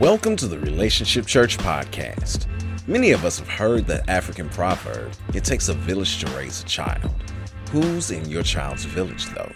[0.00, 2.48] Welcome to the Relationship Church podcast.
[2.88, 6.66] Many of us have heard the African proverb, it takes a village to raise a
[6.66, 7.14] child.
[7.70, 9.52] Who's in your child's village, though?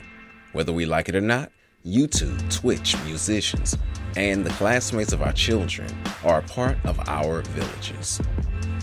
[0.53, 1.51] Whether we like it or not,
[1.85, 3.77] YouTube, Twitch, musicians,
[4.16, 5.89] and the classmates of our children
[6.23, 8.20] are a part of our villages.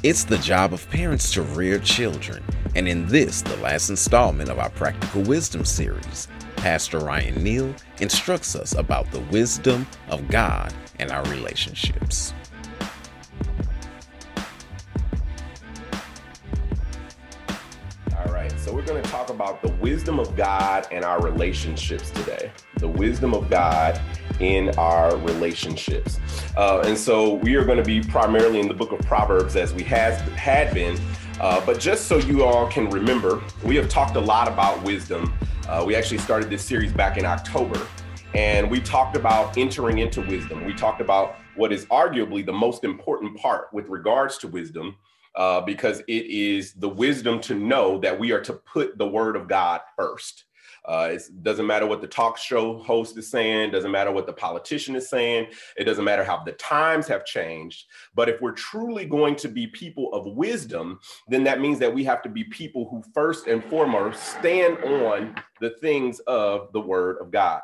[0.03, 2.43] It's the job of parents to rear children,
[2.75, 6.27] and in this, the last installment of our Practical Wisdom series,
[6.57, 12.33] Pastor Ryan Neal instructs us about the wisdom of God and our relationships.
[18.17, 22.11] All right, so we're going to talk about the wisdom of God and our relationships
[22.11, 22.51] today.
[22.77, 23.99] The wisdom of God
[24.39, 26.19] in our relationships.
[26.57, 29.73] Uh, and so we are going to be primarily in the book of Proverbs as
[29.73, 30.99] we has had been.
[31.39, 35.33] Uh, but just so you all can remember, we have talked a lot about wisdom.
[35.67, 37.85] Uh, we actually started this series back in October
[38.35, 40.65] and we talked about entering into wisdom.
[40.65, 44.97] We talked about what is arguably the most important part with regards to wisdom,
[45.35, 49.37] uh, because it is the wisdom to know that we are to put the word
[49.37, 50.43] of God first.
[50.83, 54.33] Uh, it doesn't matter what the talk show host is saying, doesn't matter what the
[54.33, 55.47] politician is saying,
[55.77, 57.85] it doesn't matter how the times have changed.
[58.15, 62.03] But if we're truly going to be people of wisdom, then that means that we
[62.03, 67.17] have to be people who first and foremost stand on the things of the word
[67.21, 67.61] of God.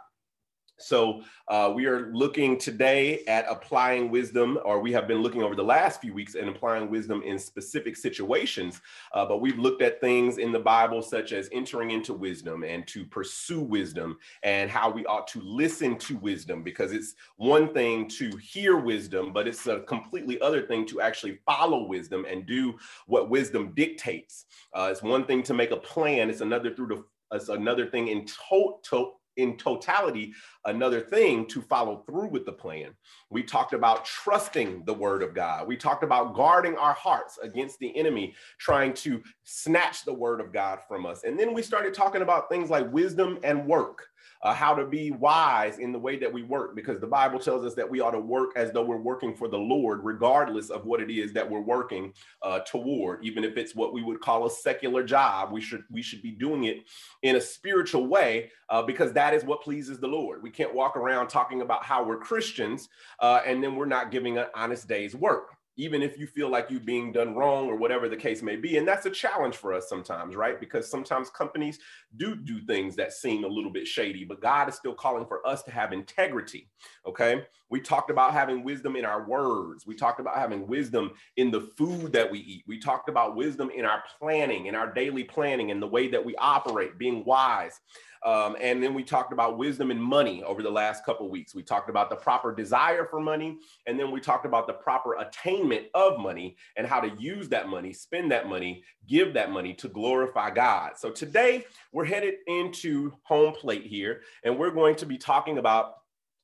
[0.81, 5.55] So uh, we are looking today at applying wisdom, or we have been looking over
[5.55, 8.81] the last few weeks and applying wisdom in specific situations.
[9.13, 12.87] Uh, but we've looked at things in the Bible, such as entering into wisdom and
[12.87, 18.07] to pursue wisdom, and how we ought to listen to wisdom, because it's one thing
[18.09, 22.77] to hear wisdom, but it's a completely other thing to actually follow wisdom and do
[23.07, 24.45] what wisdom dictates.
[24.73, 28.09] Uh, it's one thing to make a plan; it's another through the it's another thing
[28.09, 30.33] in total in totality
[30.65, 32.91] another thing to follow through with the plan.
[33.29, 35.67] We talked about trusting the word of God.
[35.67, 40.53] We talked about guarding our hearts against the enemy trying to snatch the word of
[40.53, 41.23] God from us.
[41.23, 44.07] And then we started talking about things like wisdom and work
[44.41, 47.65] uh, how to be wise in the way that we work, because the Bible tells
[47.65, 50.85] us that we ought to work as though we're working for the Lord, regardless of
[50.85, 53.23] what it is that we're working uh, toward.
[53.23, 56.31] Even if it's what we would call a secular job, we should we should be
[56.31, 56.77] doing it
[57.21, 60.41] in a spiritual way, uh, because that is what pleases the Lord.
[60.43, 62.89] We can't walk around talking about how we're Christians
[63.19, 66.69] uh, and then we're not giving an honest day's work even if you feel like
[66.69, 68.77] you're being done wrong or whatever the case may be.
[68.77, 70.59] And that's a challenge for us sometimes, right?
[70.59, 71.79] Because sometimes companies
[72.17, 75.45] do do things that seem a little bit shady, but God is still calling for
[75.47, 76.67] us to have integrity.
[77.05, 77.45] Okay.
[77.69, 79.87] We talked about having wisdom in our words.
[79.87, 82.63] We talked about having wisdom in the food that we eat.
[82.67, 86.23] We talked about wisdom in our planning, in our daily planning, and the way that
[86.23, 87.79] we operate, being wise.
[88.23, 91.55] Um, and then we talked about wisdom and money over the last couple weeks.
[91.55, 95.15] We talked about the proper desire for money, and then we talked about the proper
[95.15, 99.73] attainment of money and how to use that money, spend that money, give that money
[99.75, 100.97] to glorify God.
[100.97, 106.00] So today we're headed into home plate here, and we're going to be talking about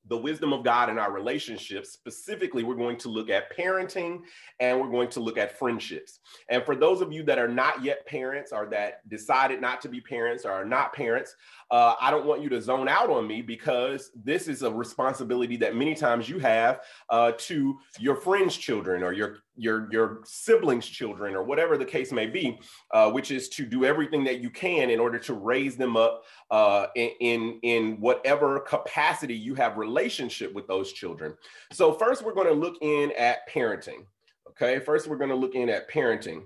[0.09, 1.91] the wisdom of God in our relationships.
[1.91, 4.22] Specifically, we're going to look at parenting
[4.59, 6.19] and we're going to look at friendships.
[6.50, 9.90] And for those of you that are not yet parents or that decided not to
[9.90, 11.35] be parents or are not parents,
[11.72, 15.57] uh, I don't want you to zone out on me because this is a responsibility
[15.57, 20.85] that many times you have uh, to your friends' children or your your your siblings'
[20.85, 22.59] children or whatever the case may be,
[22.91, 26.23] uh, which is to do everything that you can in order to raise them up
[26.51, 31.34] uh, in, in whatever capacity you have relationship with those children.
[31.73, 34.06] So first, we're going to look in at parenting.
[34.50, 36.44] Okay, first we're going to look in at parenting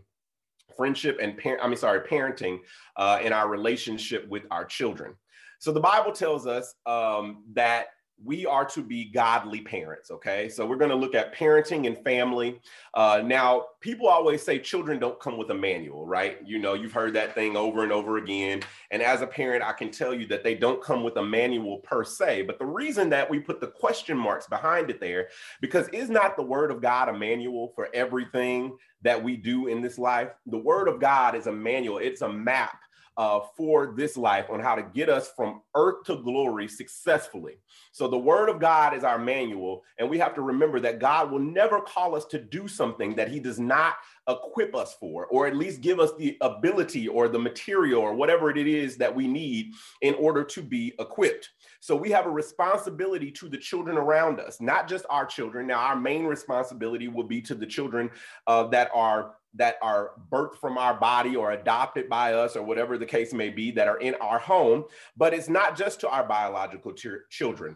[0.76, 2.60] friendship and parent, I mean, sorry, parenting
[2.96, 5.14] uh, in our relationship with our children.
[5.60, 7.88] So the Bible tells us um, that
[8.24, 10.12] we are to be godly parents.
[10.12, 10.50] Okay.
[10.50, 12.59] So we're going to look at parenting and family.
[12.94, 16.38] Uh, now, people always say children don't come with a manual, right?
[16.46, 18.62] You know, you've heard that thing over and over again.
[18.92, 21.80] And as a parent, I can tell you that they don't come with a manual
[21.80, 22.44] per se.
[22.44, 25.30] But the reason that we put the question marks behind it there,
[25.62, 29.81] because is not the word of God a manual for everything that we do in
[29.81, 30.30] this life?
[30.45, 32.78] The word of God is a manual, it's a map
[33.21, 37.53] uh, for this life on how to get us from earth to glory successfully.
[37.91, 41.29] So, the Word of God is our manual, and we have to remember that God
[41.29, 43.94] will never call us to do something that He does not
[44.27, 48.50] equip us for, or at least give us the ability or the material or whatever
[48.50, 51.47] it is that we need in order to be equipped.
[51.79, 55.68] So, we have a responsibility to the children around us, not just our children.
[55.68, 58.09] Now, our main responsibility will be to the children
[58.47, 62.98] uh, that are that are birthed from our body or adopted by us or whatever
[62.98, 64.86] the case may be that are in our home
[65.18, 67.75] but it's not just to our biological ch- children.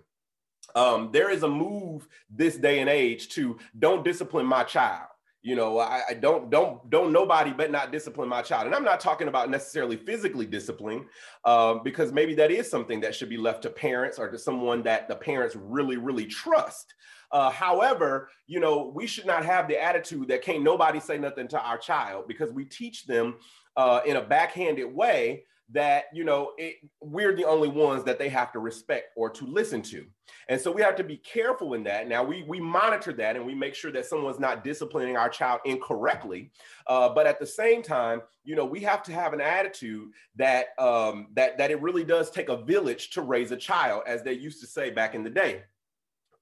[0.74, 5.08] Um, there is a move this day and age to don't discipline my child.
[5.44, 8.66] You know I, I, don't don't don't nobody but not discipline my child.
[8.66, 11.06] And i'm not talking about necessarily physically discipline
[11.44, 14.82] um, because maybe that is something that should be left to parents or to someone
[14.84, 16.96] that the parents really really trust
[17.36, 21.50] uh, however you know we should not have the attitude that can't nobody say nothing
[21.50, 23.36] to our child because we teach them
[23.76, 28.30] uh, in a backhanded way that you know it, we're the only ones that they
[28.30, 30.06] have to respect or to listen to.
[30.48, 32.08] And so we have to be careful in that.
[32.08, 35.60] Now we we monitor that and we make sure that someone's not disciplining our child
[35.66, 36.52] incorrectly.
[36.88, 40.68] Uh, but at the same time you know we have to have an attitude that
[40.78, 44.34] um, that that it really does take a village to raise a child as they
[44.34, 45.64] used to say back in the day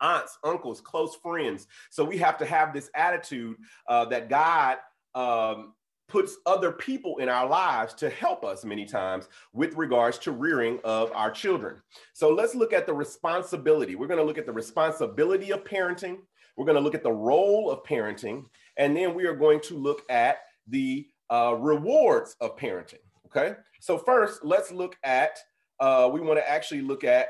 [0.01, 3.55] aunts uncles close friends so we have to have this attitude
[3.87, 4.77] uh, that god
[5.15, 5.73] um,
[6.07, 10.79] puts other people in our lives to help us many times with regards to rearing
[10.83, 11.77] of our children.
[12.13, 13.95] So let's look at the responsibility.
[13.95, 16.17] We're going to look at the responsibility of parenting.
[16.55, 18.45] We're going to look at the role of parenting.
[18.77, 23.01] And then we are going to look at the uh, rewards of parenting.
[23.25, 23.55] Okay.
[23.79, 25.39] So, first, let's look at,
[25.79, 27.29] uh, we want to actually look at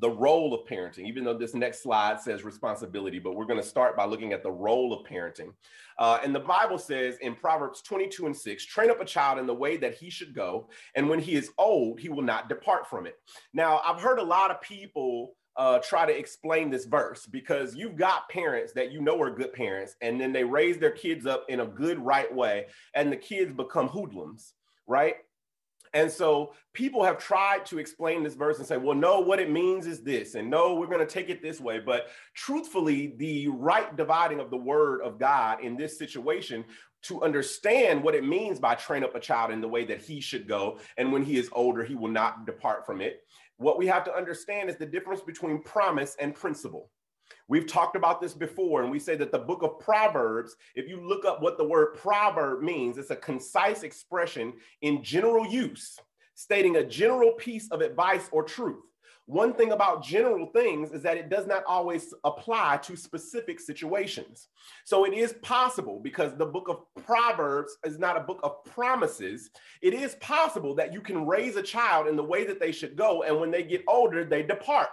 [0.00, 3.66] the role of parenting, even though this next slide says responsibility, but we're going to
[3.66, 5.52] start by looking at the role of parenting.
[5.98, 9.46] Uh, and the Bible says in Proverbs 22 and 6 train up a child in
[9.46, 12.88] the way that he should go, and when he is old, he will not depart
[12.88, 13.16] from it.
[13.52, 15.34] Now, I've heard a lot of people.
[15.56, 19.52] Uh, try to explain this verse because you've got parents that you know are good
[19.52, 23.16] parents, and then they raise their kids up in a good, right way, and the
[23.16, 24.54] kids become hoodlums,
[24.88, 25.14] right?
[25.94, 29.48] And so people have tried to explain this verse and say, well, no, what it
[29.48, 31.78] means is this, and no, we're going to take it this way.
[31.78, 36.64] But truthfully, the right dividing of the word of God in this situation
[37.02, 40.20] to understand what it means by train up a child in the way that he
[40.20, 43.20] should go, and when he is older, he will not depart from it.
[43.58, 46.90] What we have to understand is the difference between promise and principle.
[47.46, 51.06] We've talked about this before, and we say that the book of Proverbs, if you
[51.06, 55.98] look up what the word proverb means, it's a concise expression in general use,
[56.34, 58.82] stating a general piece of advice or truth.
[59.26, 64.48] One thing about general things is that it does not always apply to specific situations.
[64.84, 69.50] So it is possible because the book of Proverbs is not a book of promises.
[69.80, 72.96] It is possible that you can raise a child in the way that they should
[72.96, 74.88] go, and when they get older, they depart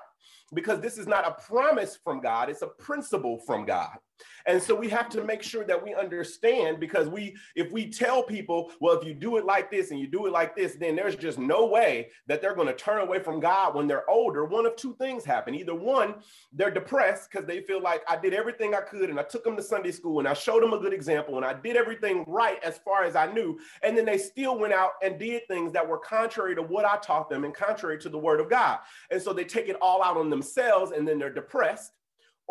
[0.53, 3.97] because this is not a promise from God, it's a principle from God.
[4.45, 8.23] And so we have to make sure that we understand because we, if we tell
[8.23, 10.95] people, well, if you do it like this and you do it like this, then
[10.95, 14.45] there's just no way that they're going to turn away from God when they're older.
[14.45, 15.55] One of two things happen.
[15.55, 16.15] Either one,
[16.51, 19.55] they're depressed because they feel like I did everything I could and I took them
[19.55, 22.61] to Sunday school and I showed them a good example and I did everything right
[22.63, 23.59] as far as I knew.
[23.83, 26.97] And then they still went out and did things that were contrary to what I
[26.97, 28.79] taught them and contrary to the word of God.
[29.09, 31.93] And so they take it all out on themselves and then they're depressed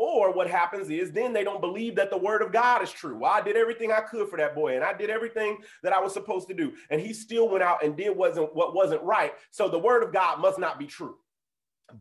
[0.00, 3.18] or what happens is then they don't believe that the word of God is true.
[3.18, 6.00] Well, I did everything I could for that boy, and I did everything that I
[6.00, 9.34] was supposed to do, and he still went out and did wasn't what wasn't right.
[9.50, 11.16] So the word of God must not be true.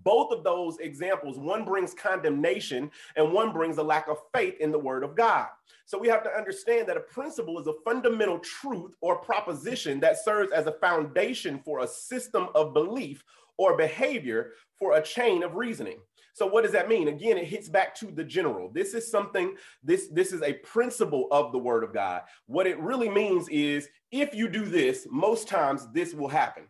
[0.05, 4.71] Both of those examples, one brings condemnation and one brings a lack of faith in
[4.71, 5.47] the word of God.
[5.85, 10.23] So we have to understand that a principle is a fundamental truth or proposition that
[10.23, 13.23] serves as a foundation for a system of belief
[13.57, 15.97] or behavior for a chain of reasoning.
[16.33, 17.07] So what does that mean?
[17.07, 18.69] Again, it hits back to the general.
[18.71, 22.21] This is something, this, this is a principle of the word of God.
[22.45, 26.63] What it really means is if you do this, most times this will happen.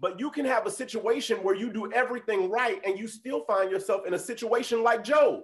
[0.00, 3.70] But you can have a situation where you do everything right and you still find
[3.70, 5.42] yourself in a situation like Job.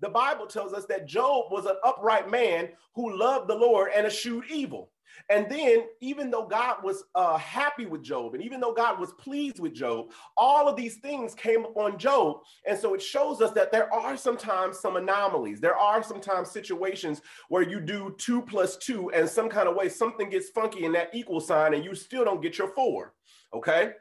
[0.00, 4.06] The Bible tells us that Job was an upright man who loved the Lord and
[4.06, 4.90] eschewed evil.
[5.28, 9.12] And then, even though God was uh, happy with Job, and even though God was
[9.14, 12.38] pleased with Job, all of these things came upon Job.
[12.66, 15.60] And so it shows us that there are sometimes some anomalies.
[15.60, 19.88] There are sometimes situations where you do two plus two, and some kind of way
[19.88, 23.14] something gets funky in that equal sign, and you still don't get your four.
[23.54, 23.92] Okay.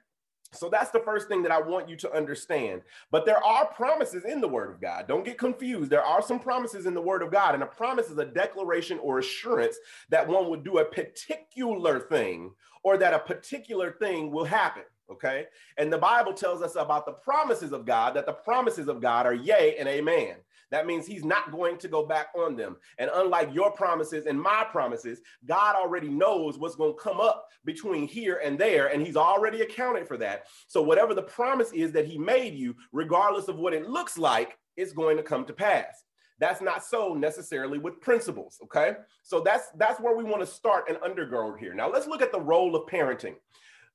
[0.53, 2.81] So that's the first thing that I want you to understand.
[3.11, 5.07] But there are promises in the Word of God.
[5.07, 5.89] Don't get confused.
[5.89, 8.99] There are some promises in the Word of God, and a promise is a declaration
[8.99, 9.77] or assurance
[10.09, 12.51] that one would do a particular thing
[12.83, 14.83] or that a particular thing will happen.
[15.09, 15.45] Okay.
[15.77, 19.25] And the Bible tells us about the promises of God, that the promises of God
[19.25, 20.35] are yea and amen.
[20.71, 22.77] That means he's not going to go back on them.
[22.97, 27.47] And unlike your promises and my promises, God already knows what's going to come up
[27.65, 30.47] between here and there, and he's already accounted for that.
[30.67, 34.57] So, whatever the promise is that he made you, regardless of what it looks like,
[34.75, 36.03] it's going to come to pass.
[36.39, 38.95] That's not so necessarily with principles, okay?
[39.23, 41.73] So that's that's where we want to start and undergird here.
[41.73, 43.35] Now let's look at the role of parenting.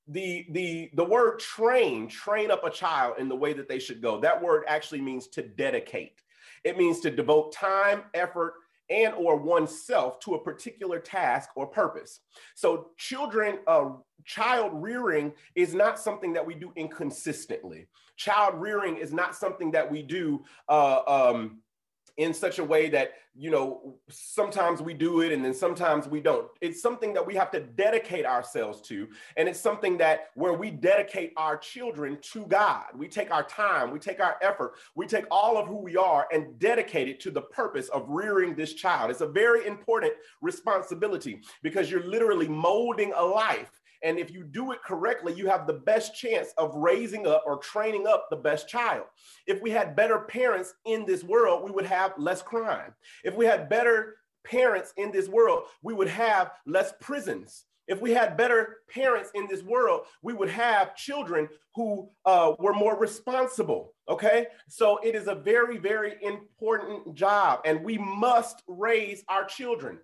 [0.08, 4.02] the the the word train train up a child in the way that they should
[4.02, 6.21] go that word actually means to dedicate
[6.64, 8.54] it means to devote time effort
[8.90, 12.20] and or oneself to a particular task or purpose.
[12.54, 13.90] So children uh,
[14.24, 17.86] child rearing is not something that we do inconsistently.
[18.16, 21.60] Child rearing is not something that we do uh, um,
[22.22, 26.20] in such a way that you know sometimes we do it and then sometimes we
[26.20, 26.48] don't.
[26.60, 30.70] It's something that we have to dedicate ourselves to and it's something that where we
[30.70, 32.86] dedicate our children to god.
[32.96, 36.26] We take our time we take our effort we take all of who we are
[36.32, 39.10] and dedicate it to the purpose of rearing this child.
[39.10, 44.72] It's a very important responsibility because you're literally molding a life and if you do
[44.72, 48.68] it correctly, you have the best chance of raising up or training up the best
[48.68, 49.04] child.
[49.46, 52.94] If we had better parents in this world, we would have less crime.
[53.24, 57.64] If we had better parents in this world, we would have less prisons.
[57.88, 62.74] If we had better parents in this world, we would have children who uh, were
[62.74, 63.92] more responsible.
[64.08, 64.46] Okay.
[64.68, 69.98] So it is a very, very important job, and we must raise our children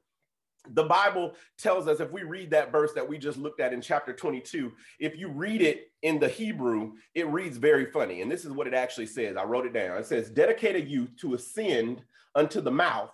[0.74, 3.80] the Bible tells us if we read that verse that we just looked at in
[3.80, 8.22] chapter 22, if you read it in the Hebrew, it reads very funny.
[8.22, 9.36] And this is what it actually says.
[9.36, 9.98] I wrote it down.
[9.98, 12.02] It says, Dedicate a youth to ascend
[12.34, 13.10] unto the mouth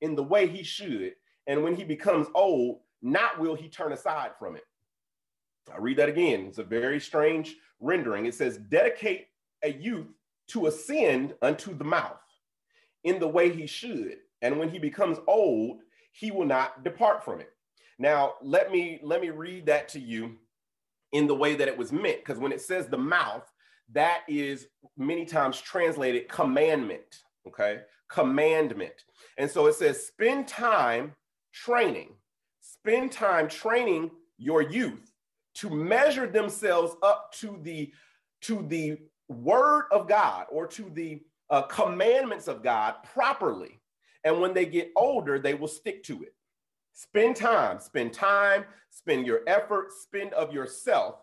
[0.00, 1.14] in the way he should.
[1.46, 4.64] And when he becomes old, not will he turn aside from it.
[5.72, 6.46] I read that again.
[6.46, 8.26] It's a very strange rendering.
[8.26, 9.26] It says, Dedicate
[9.62, 10.06] a youth
[10.48, 12.20] to ascend unto the mouth
[13.04, 14.18] in the way he should.
[14.42, 15.80] And when he becomes old,
[16.18, 17.50] he will not depart from it.
[17.98, 20.36] Now, let me let me read that to you
[21.12, 23.50] in the way that it was meant because when it says the mouth,
[23.92, 27.80] that is many times translated commandment, okay?
[28.08, 29.04] Commandment.
[29.38, 31.14] And so it says spend time
[31.52, 32.10] training.
[32.60, 35.12] Spend time training your youth
[35.54, 37.92] to measure themselves up to the
[38.42, 38.98] to the
[39.28, 43.77] word of God or to the uh, commandments of God properly.
[44.24, 46.34] And when they get older, they will stick to it.
[46.92, 51.16] Spend time, spend time, spend your effort, spend of yourself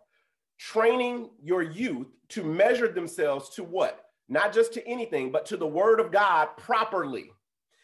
[0.58, 4.06] training your youth to measure themselves to what?
[4.30, 7.32] Not just to anything, but to the word of God properly.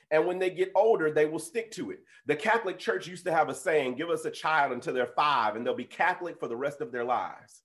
[0.09, 1.99] And when they get older, they will stick to it.
[2.25, 5.55] The Catholic Church used to have a saying give us a child until they're five,
[5.55, 7.61] and they'll be Catholic for the rest of their lives.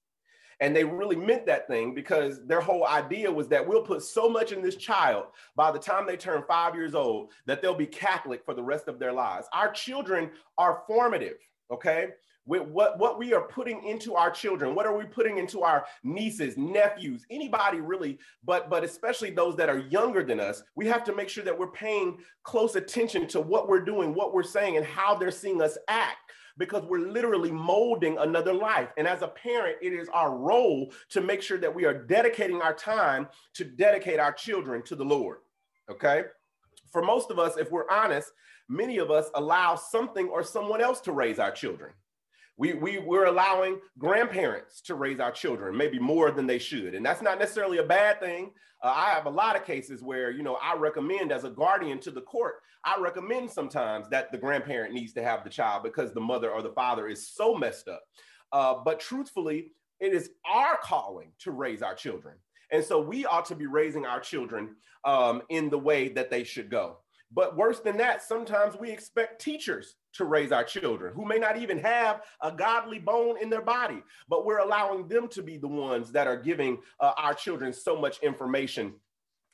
[0.60, 4.28] And they really meant that thing because their whole idea was that we'll put so
[4.28, 7.86] much in this child by the time they turn five years old that they'll be
[7.86, 9.46] Catholic for the rest of their lives.
[9.52, 11.36] Our children are formative,
[11.70, 12.08] okay?
[12.46, 15.84] With what, what we are putting into our children, what are we putting into our
[16.04, 21.04] nieces, nephews, anybody really, but, but especially those that are younger than us, we have
[21.04, 24.76] to make sure that we're paying close attention to what we're doing, what we're saying,
[24.76, 26.18] and how they're seeing us act
[26.58, 28.88] because we're literally molding another life.
[28.96, 32.62] And as a parent, it is our role to make sure that we are dedicating
[32.62, 35.38] our time to dedicate our children to the Lord.
[35.90, 36.24] Okay.
[36.90, 38.30] For most of us, if we're honest,
[38.68, 41.92] many of us allow something or someone else to raise our children.
[42.58, 46.94] We, we, we're allowing grandparents to raise our children, maybe more than they should.
[46.94, 48.52] And that's not necessarily a bad thing.
[48.82, 52.00] Uh, I have a lot of cases where, you know, I recommend as a guardian
[52.00, 56.12] to the court, I recommend sometimes that the grandparent needs to have the child because
[56.12, 58.02] the mother or the father is so messed up.
[58.52, 62.36] Uh, but truthfully, it is our calling to raise our children.
[62.70, 66.44] And so we ought to be raising our children um, in the way that they
[66.44, 66.98] should go.
[67.32, 71.58] But worse than that, sometimes we expect teachers to raise our children who may not
[71.58, 75.68] even have a godly bone in their body, but we're allowing them to be the
[75.68, 78.94] ones that are giving uh, our children so much information.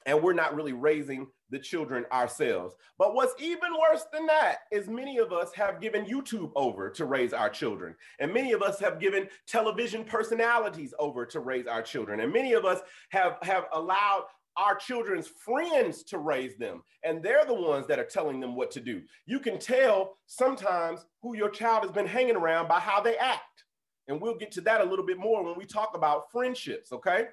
[0.05, 2.75] And we're not really raising the children ourselves.
[2.99, 7.05] But what's even worse than that is many of us have given YouTube over to
[7.05, 7.95] raise our children.
[8.19, 12.21] And many of us have given television personalities over to raise our children.
[12.21, 14.25] And many of us have, have allowed
[14.57, 16.83] our children's friends to raise them.
[17.05, 19.03] And they're the ones that are telling them what to do.
[19.27, 23.65] You can tell sometimes who your child has been hanging around by how they act.
[24.09, 27.27] And we'll get to that a little bit more when we talk about friendships, okay?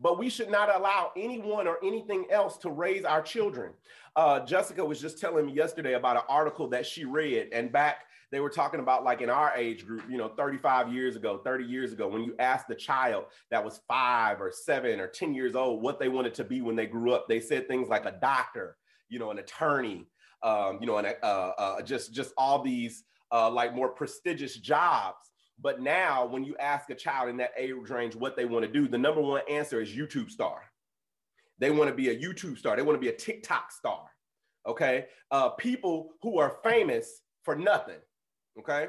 [0.00, 3.72] But we should not allow anyone or anything else to raise our children.
[4.14, 8.05] Uh, Jessica was just telling me yesterday about an article that she read, and back
[8.32, 11.64] they were talking about like in our age group, you know, 35 years ago, 30
[11.64, 15.54] years ago, when you asked the child that was five or seven or 10 years
[15.54, 18.16] old what they wanted to be when they grew up, they said things like a
[18.20, 18.76] doctor,
[19.08, 20.06] you know, an attorney,
[20.42, 25.30] um, you know, and uh, uh, just just all these uh, like more prestigious jobs.
[25.58, 28.70] But now, when you ask a child in that age range what they want to
[28.70, 30.60] do, the number one answer is YouTube star.
[31.58, 32.76] They want to be a YouTube star.
[32.76, 34.10] They want to be a TikTok star.
[34.66, 35.06] Okay.
[35.30, 38.00] Uh, people who are famous for nothing.
[38.58, 38.88] Okay.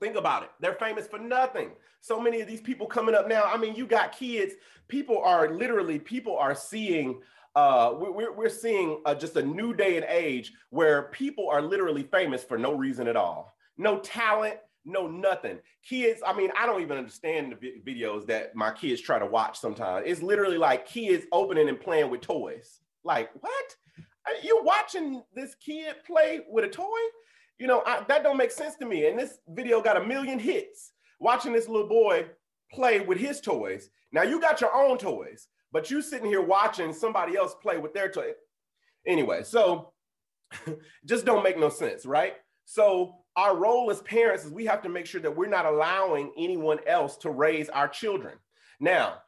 [0.00, 0.50] Think about it.
[0.60, 1.70] They're famous for nothing.
[2.00, 3.42] So many of these people coming up now.
[3.44, 4.54] I mean, you got kids.
[4.86, 7.20] People are literally, people are seeing,
[7.56, 12.04] uh, we're, we're seeing uh, just a new day and age where people are literally
[12.04, 13.54] famous for no reason at all.
[13.76, 15.58] No talent, no nothing.
[15.82, 19.58] Kids, I mean, I don't even understand the videos that my kids try to watch
[19.58, 20.04] sometimes.
[20.06, 22.80] It's literally like kids opening and playing with toys.
[23.02, 23.76] Like, what?
[24.44, 26.84] You watching this kid play with a toy?
[27.58, 29.06] You know, I, that don't make sense to me.
[29.06, 32.26] And this video got a million hits watching this little boy
[32.72, 33.90] play with his toys.
[34.12, 37.94] Now you got your own toys, but you sitting here watching somebody else play with
[37.94, 38.30] their toy.
[39.06, 39.92] Anyway, so
[41.06, 42.34] just don't make no sense, right?
[42.64, 46.32] So our role as parents is we have to make sure that we're not allowing
[46.36, 48.34] anyone else to raise our children.
[48.80, 49.18] Now,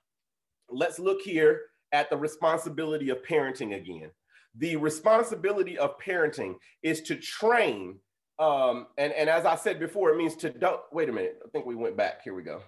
[0.69, 4.11] let's look here at the responsibility of parenting again.
[4.57, 7.99] The responsibility of parenting is to train
[8.41, 11.49] um, and, and as I said before, it means to don't, wait a minute, I
[11.51, 12.63] think we went back, here we go.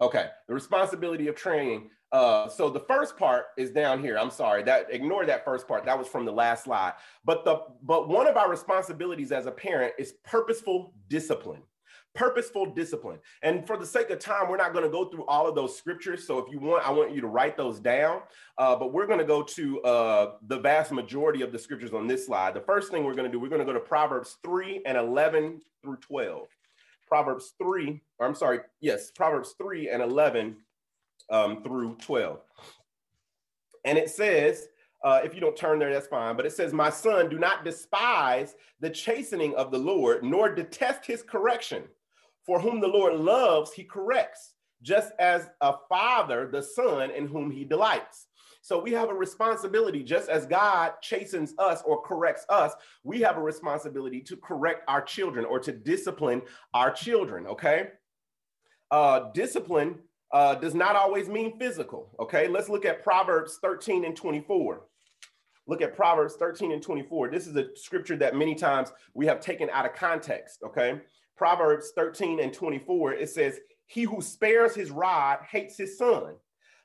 [0.00, 1.90] Okay, the responsibility of training.
[2.10, 4.18] Uh, so the first part is down here.
[4.18, 5.84] I'm sorry, that ignore that first part.
[5.84, 6.94] That was from the last slide.
[7.24, 11.62] But the but one of our responsibilities as a parent is purposeful discipline
[12.14, 13.18] purposeful discipline.
[13.42, 15.76] And for the sake of time, we're not going to go through all of those
[15.76, 16.26] scriptures.
[16.26, 18.20] So if you want, I want you to write those down.
[18.56, 22.06] Uh, but we're going to go to uh, the vast majority of the scriptures on
[22.06, 22.54] this slide.
[22.54, 24.96] The first thing we're going to do, we're going to go to Proverbs 3 and
[24.96, 26.46] 11 through 12.
[27.06, 30.56] Proverbs 3, or I'm sorry, yes, Proverbs 3 and 11
[31.30, 32.40] um, through 12.
[33.84, 34.68] And it says,
[35.04, 36.34] uh, if you don't turn there, that's fine.
[36.34, 41.04] But it says, My son, do not despise the chastening of the Lord, nor detest
[41.04, 41.84] his correction.
[42.46, 47.50] For whom the Lord loves, he corrects, just as a father, the son in whom
[47.50, 48.26] he delights.
[48.64, 52.72] So we have a responsibility, just as God chastens us or corrects us,
[53.02, 56.40] we have a responsibility to correct our children or to discipline
[56.72, 57.88] our children, okay?
[58.90, 59.98] Uh, discipline
[60.32, 62.48] uh, does not always mean physical, okay?
[62.48, 64.86] Let's look at Proverbs 13 and 24.
[65.66, 67.30] Look at Proverbs 13 and 24.
[67.30, 71.00] This is a scripture that many times we have taken out of context, okay?
[71.36, 76.34] Proverbs 13 and 24, it says, He who spares his rod hates his son,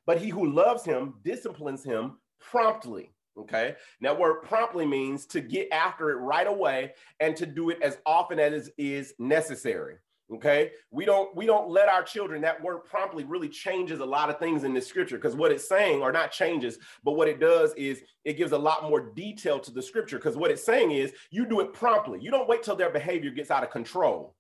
[0.06, 3.14] but he who loves him disciplines him promptly.
[3.38, 3.76] Okay.
[4.02, 7.98] Now, word promptly means to get after it right away and to do it as
[8.06, 9.98] often as is necessary
[10.32, 14.30] okay we don't we don't let our children that word promptly really changes a lot
[14.30, 17.40] of things in this scripture because what it's saying or not changes but what it
[17.40, 20.92] does is it gives a lot more detail to the scripture because what it's saying
[20.92, 24.36] is you do it promptly you don't wait till their behavior gets out of control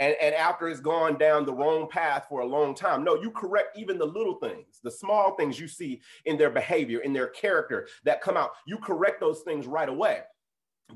[0.00, 3.04] and, and after it's gone down the wrong path for a long time.
[3.04, 7.00] No, you correct even the little things, the small things you see in their behavior,
[7.00, 8.50] in their character that come out.
[8.66, 10.22] You correct those things right away.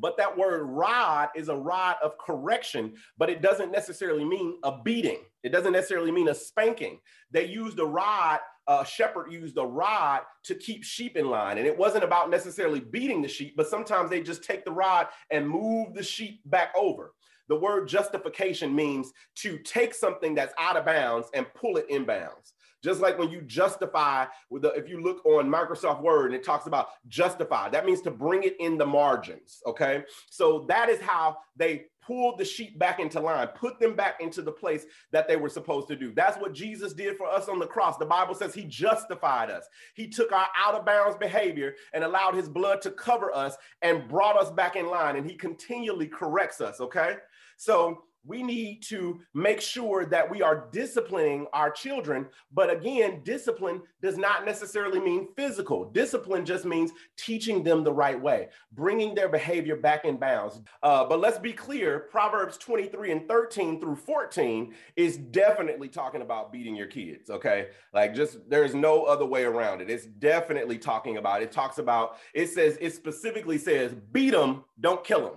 [0.00, 4.82] But that word rod is a rod of correction, but it doesn't necessarily mean a
[4.82, 5.20] beating.
[5.44, 6.98] It doesn't necessarily mean a spanking.
[7.30, 11.58] They used a rod, a shepherd used a rod to keep sheep in line.
[11.58, 15.08] And it wasn't about necessarily beating the sheep, but sometimes they just take the rod
[15.30, 17.12] and move the sheep back over.
[17.48, 22.04] The word justification means to take something that's out of bounds and pull it in
[22.04, 22.54] bounds.
[22.84, 26.66] Just like when you justify, the, if you look on Microsoft Word and it talks
[26.66, 29.62] about justify, that means to bring it in the margins.
[29.66, 30.04] Okay.
[30.28, 34.42] So that is how they pulled the sheep back into line, put them back into
[34.42, 36.12] the place that they were supposed to do.
[36.12, 37.96] That's what Jesus did for us on the cross.
[37.96, 39.66] The Bible says he justified us.
[39.94, 44.06] He took our out of bounds behavior and allowed his blood to cover us and
[44.08, 45.16] brought us back in line.
[45.16, 46.80] And he continually corrects us.
[46.80, 47.16] Okay.
[47.56, 52.26] So we need to make sure that we are disciplining our children.
[52.52, 55.90] But again, discipline does not necessarily mean physical.
[55.90, 60.60] Discipline just means teaching them the right way, bringing their behavior back in bounds.
[60.82, 66.50] Uh, but let's be clear Proverbs 23 and 13 through 14 is definitely talking about
[66.50, 67.68] beating your kids, okay?
[67.92, 69.90] Like, just there's no other way around it.
[69.90, 71.52] It's definitely talking about it.
[71.52, 75.34] talks about, it says, it specifically says, beat them, don't kill them,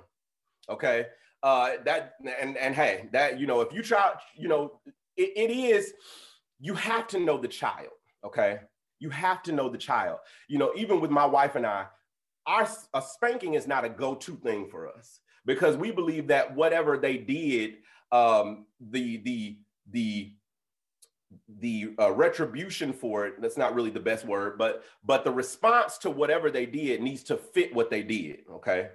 [0.69, 1.07] okay?
[1.47, 4.81] Uh, that and and hey, that you know, if you try, you know,
[5.15, 5.93] it, it is.
[6.59, 7.93] You have to know the child.
[8.25, 8.59] Okay,
[8.99, 10.17] you have to know the child.
[10.49, 11.85] You know, even with my wife and I,
[12.45, 16.97] our a spanking is not a go-to thing for us because we believe that whatever
[16.97, 17.75] they did,
[18.11, 19.57] um, the the
[19.91, 20.33] the
[21.59, 25.97] the uh, retribution for it that's not really the best word but but the response
[25.97, 28.91] to whatever they did needs to fit what they did okay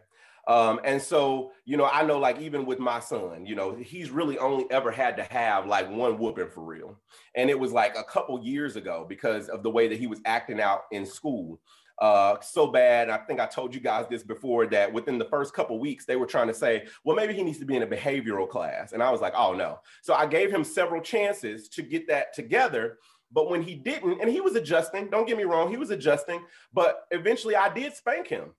[0.48, 4.10] um, and so, you know, I know like even with my son, you know, he's
[4.10, 6.98] really only ever had to have like one whooping for real.
[7.36, 10.20] And it was like a couple years ago because of the way that he was
[10.24, 11.60] acting out in school.
[12.02, 13.10] uh, so bad.
[13.10, 16.16] I think I told you guys this before that within the first couple weeks, they
[16.16, 18.92] were trying to say, well, maybe he needs to be in a behavioral class.
[18.92, 19.78] And I was like, oh no.
[20.02, 22.98] So I gave him several chances to get that together.
[23.30, 26.42] But when he didn't, and he was adjusting, don't get me wrong, he was adjusting,
[26.72, 28.50] but eventually I did spank him.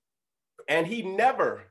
[0.69, 1.63] And he never,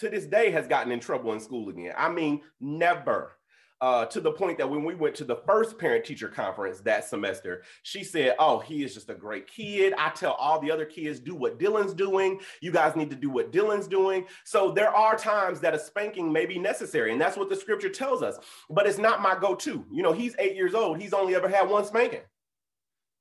[0.00, 1.94] to this day, has gotten in trouble in school again.
[1.96, 3.36] I mean, never
[3.80, 7.04] uh, to the point that when we went to the first parent teacher conference that
[7.04, 9.94] semester, she said, Oh, he is just a great kid.
[9.96, 12.40] I tell all the other kids, do what Dylan's doing.
[12.60, 14.26] You guys need to do what Dylan's doing.
[14.44, 17.12] So there are times that a spanking may be necessary.
[17.12, 18.38] And that's what the scripture tells us.
[18.68, 19.84] But it's not my go to.
[19.90, 22.22] You know, he's eight years old, he's only ever had one spanking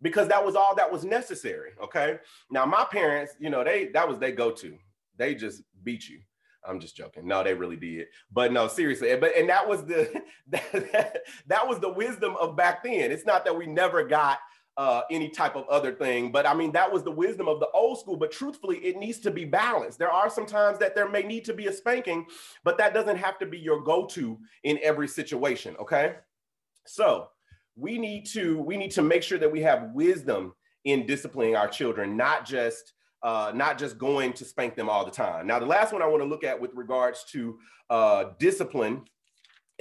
[0.02, 1.72] because that was all that was necessary.
[1.82, 2.20] Okay.
[2.52, 4.78] Now, my parents, you know, they that was their go to.
[5.18, 6.20] They just beat you.
[6.68, 7.28] I'm just joking.
[7.28, 8.08] No, they really did.
[8.32, 9.16] But no, seriously.
[9.16, 13.12] But and that was the that, that was the wisdom of back then.
[13.12, 14.40] It's not that we never got
[14.78, 16.32] uh, any type of other thing.
[16.32, 18.16] But I mean, that was the wisdom of the old school.
[18.16, 20.00] But truthfully, it needs to be balanced.
[20.00, 22.26] There are some times that there may need to be a spanking,
[22.64, 25.76] but that doesn't have to be your go-to in every situation.
[25.82, 26.16] Okay.
[26.86, 27.28] So
[27.76, 30.54] we need to we need to make sure that we have wisdom
[30.86, 32.94] in disciplining our children, not just
[33.24, 35.48] uh, not just going to spank them all the time.
[35.48, 39.04] Now, the last one I want to look at with regards to uh, discipline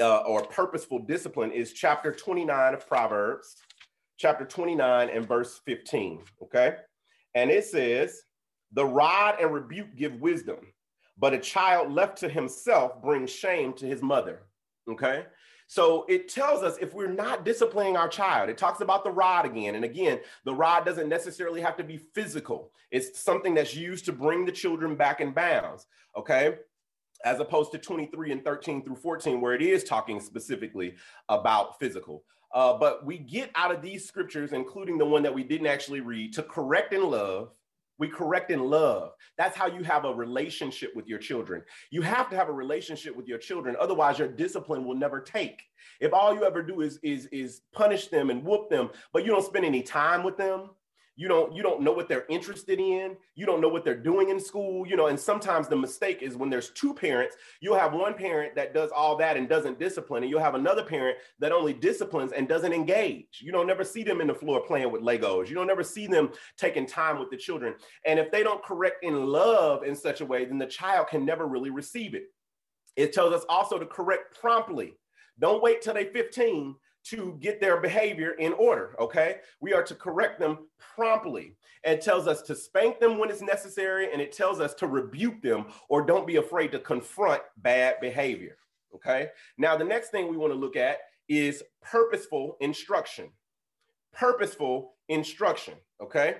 [0.01, 3.57] uh, or purposeful discipline is chapter 29 of Proverbs,
[4.17, 6.21] chapter 29 and verse 15.
[6.43, 6.77] Okay.
[7.35, 8.23] And it says,
[8.73, 10.59] The rod and rebuke give wisdom,
[11.17, 14.43] but a child left to himself brings shame to his mother.
[14.91, 15.25] Okay.
[15.69, 19.45] So it tells us if we're not disciplining our child, it talks about the rod
[19.45, 19.75] again.
[19.75, 24.13] And again, the rod doesn't necessarily have to be physical, it's something that's used to
[24.13, 25.87] bring the children back in bounds.
[26.17, 26.57] Okay.
[27.25, 30.95] As opposed to 23 and 13 through 14, where it is talking specifically
[31.29, 32.25] about physical.
[32.55, 36.01] Uh, but we get out of these scriptures, including the one that we didn't actually
[36.01, 37.51] read, to correct in love,
[37.99, 39.13] we correct in love.
[39.37, 41.63] That's how you have a relationship with your children.
[41.91, 43.77] You have to have a relationship with your children.
[43.79, 45.63] Otherwise, your discipline will never take.
[46.01, 49.31] If all you ever do is, is, is punish them and whoop them, but you
[49.31, 50.71] don't spend any time with them,
[51.19, 53.17] you don't you don't know what they're interested in.
[53.35, 56.37] You don't know what they're doing in school you know and sometimes the mistake is
[56.37, 60.23] when there's two parents you'll have one parent that does all that and doesn't discipline
[60.23, 63.41] and you'll have another parent that only disciplines and doesn't engage.
[63.41, 65.49] You don't never see them in the floor playing with legos.
[65.49, 67.75] You don't never see them taking time with the children.
[68.07, 71.25] And if they don't correct in love in such a way then the child can
[71.25, 72.27] never really receive it.
[72.95, 74.95] It tells us also to correct promptly.
[75.41, 76.77] Don't wait till they're 15
[77.11, 79.37] to get their behavior in order, okay?
[79.61, 81.57] We are to correct them promptly.
[81.85, 85.41] It tells us to spank them when it's necessary, and it tells us to rebuke
[85.43, 88.57] them or don't be afraid to confront bad behavior,
[88.95, 89.29] okay?
[89.57, 93.31] Now, the next thing we want to look at is purposeful instruction.
[94.13, 96.39] Purposeful instruction, okay?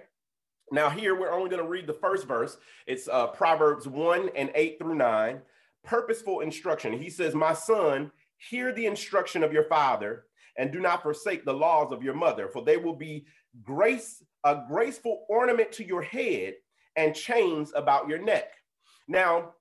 [0.71, 2.59] Now, here we're only going to read the first verse.
[2.87, 5.41] It's uh, Proverbs 1 and 8 through 9.
[5.85, 6.93] Purposeful instruction.
[6.93, 10.25] He says, My son, hear the instruction of your father
[10.59, 13.25] and do not forsake the laws of your mother, for they will be
[13.63, 16.55] grace, a graceful ornament to your head
[16.97, 18.53] and chains about your neck.
[19.07, 19.55] Now,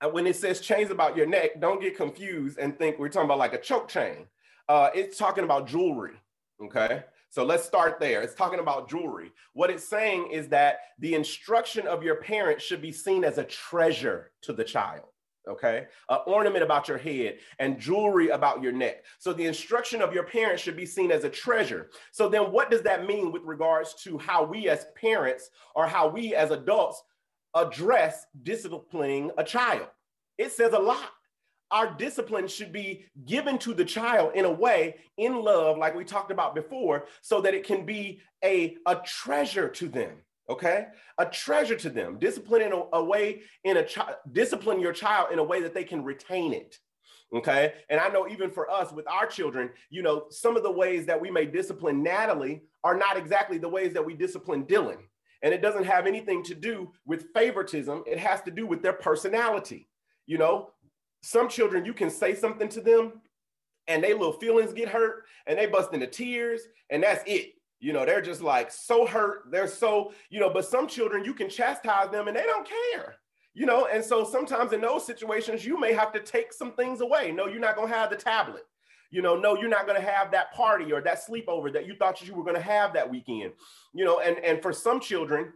[0.00, 3.26] uh, when it says chains about your neck, don't get confused and think we're talking
[3.26, 4.26] about like a choke chain.
[4.68, 6.14] Uh, it's talking about jewelry.
[6.64, 7.04] Okay.
[7.28, 8.20] So let's start there.
[8.22, 9.32] It's talking about jewelry.
[9.52, 13.44] What it's saying is that the instruction of your parents should be seen as a
[13.44, 15.04] treasure to the child
[15.48, 15.86] okay?
[16.08, 19.04] An ornament about your head and jewelry about your neck.
[19.18, 21.90] So the instruction of your parents should be seen as a treasure.
[22.12, 26.08] So then what does that mean with regards to how we as parents or how
[26.08, 27.02] we as adults
[27.54, 29.88] address disciplining a child?
[30.38, 31.10] It says a lot.
[31.70, 36.04] Our discipline should be given to the child in a way, in love, like we
[36.04, 40.18] talked about before, so that it can be a, a treasure to them
[40.52, 40.86] okay?
[41.18, 42.18] A treasure to them.
[42.18, 45.74] Discipline in a, a way in a child discipline your child in a way that
[45.74, 46.78] they can retain it
[47.34, 47.72] okay?
[47.88, 51.06] And i know even for us with our children you know some of the ways
[51.06, 54.98] that we may discipline natalie are not exactly the ways that we discipline dylan.
[55.44, 58.04] And it doesn't have anything to do with favoritism.
[58.06, 59.88] It has to do with their personality.
[60.26, 60.70] You know
[61.22, 63.12] some children you can say something to them
[63.88, 67.92] and they little feelings get hurt and they bust into tears and that's it you
[67.92, 69.50] know, they're just like so hurt.
[69.50, 73.16] They're so, you know, but some children, you can chastise them and they don't care,
[73.54, 73.88] you know.
[73.92, 77.32] And so sometimes in those situations, you may have to take some things away.
[77.32, 78.62] No, you're not going to have the tablet.
[79.10, 81.96] You know, no, you're not going to have that party or that sleepover that you
[81.96, 83.52] thought you were going to have that weekend.
[83.92, 85.52] You know, and, and for some children,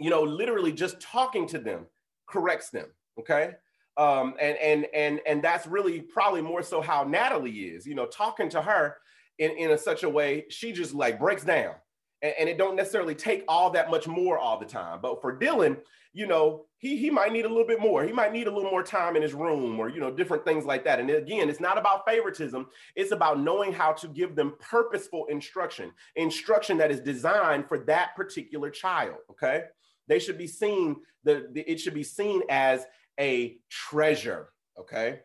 [0.00, 1.86] you know, literally just talking to them
[2.26, 2.86] corrects them.
[3.20, 3.52] Okay.
[3.96, 8.06] Um, and and and and that's really probably more so how Natalie is, you know,
[8.06, 8.96] talking to her
[9.42, 11.74] in, in a, such a way, she just like breaks down
[12.22, 15.00] and, and, it don't necessarily take all that much more all the time.
[15.02, 15.78] But for Dylan,
[16.12, 18.04] you know, he he might need a little bit more.
[18.04, 20.64] He might need a little more time in his room, or you know, different things
[20.64, 21.00] like that.
[21.00, 22.66] And again, it's not about favoritism.
[22.94, 28.14] It's about knowing how to give them purposeful instruction, instruction that is designed for that
[28.14, 29.16] particular child.
[29.30, 29.64] Okay,
[30.06, 30.96] they should be seen.
[31.24, 32.86] The, the it should be seen as
[33.18, 34.50] a treasure.
[34.78, 35.20] Okay,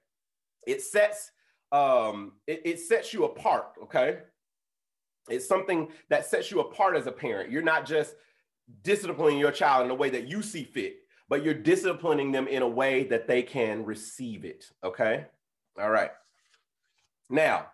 [0.66, 1.32] it sets
[1.72, 3.74] um it, it sets you apart.
[3.84, 4.20] Okay
[5.30, 7.52] it's something that sets you apart as a parent.
[7.52, 8.16] You're not just
[8.84, 10.98] disciplining your child in a way that you see fit,
[11.30, 14.70] but you're disciplining them in a way that they can receive it.
[14.84, 15.26] Okay.
[15.80, 16.12] All right.
[17.30, 17.68] Now,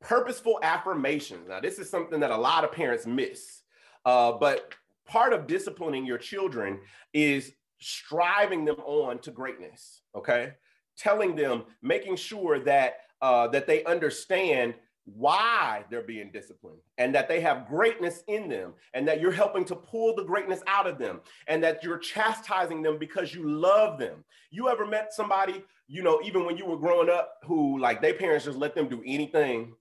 [0.00, 1.48] purposeful affirmations.
[1.48, 3.62] Now, this is something that a lot of parents miss.
[4.04, 4.74] Uh, but
[5.06, 6.80] part of disciplining your children
[7.14, 10.02] is striving them on to greatness.
[10.14, 10.52] Okay.
[10.96, 14.74] Telling them, making sure that uh, that they understand
[15.04, 19.64] why they're being disciplined and that they have greatness in them and that you're helping
[19.64, 23.98] to pull the greatness out of them and that you're chastising them because you love
[23.98, 24.24] them.
[24.50, 28.14] You ever met somebody, you know, even when you were growing up who like their
[28.14, 29.74] parents just let them do anything?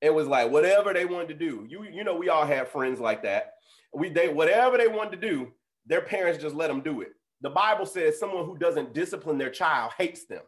[0.00, 1.66] It was like whatever they wanted to do.
[1.68, 3.54] You you know we all have friends like that.
[3.92, 5.52] We they whatever they wanted to do,
[5.84, 7.12] their parents just let them do it.
[7.40, 10.42] The Bible says someone who doesn't discipline their child hates them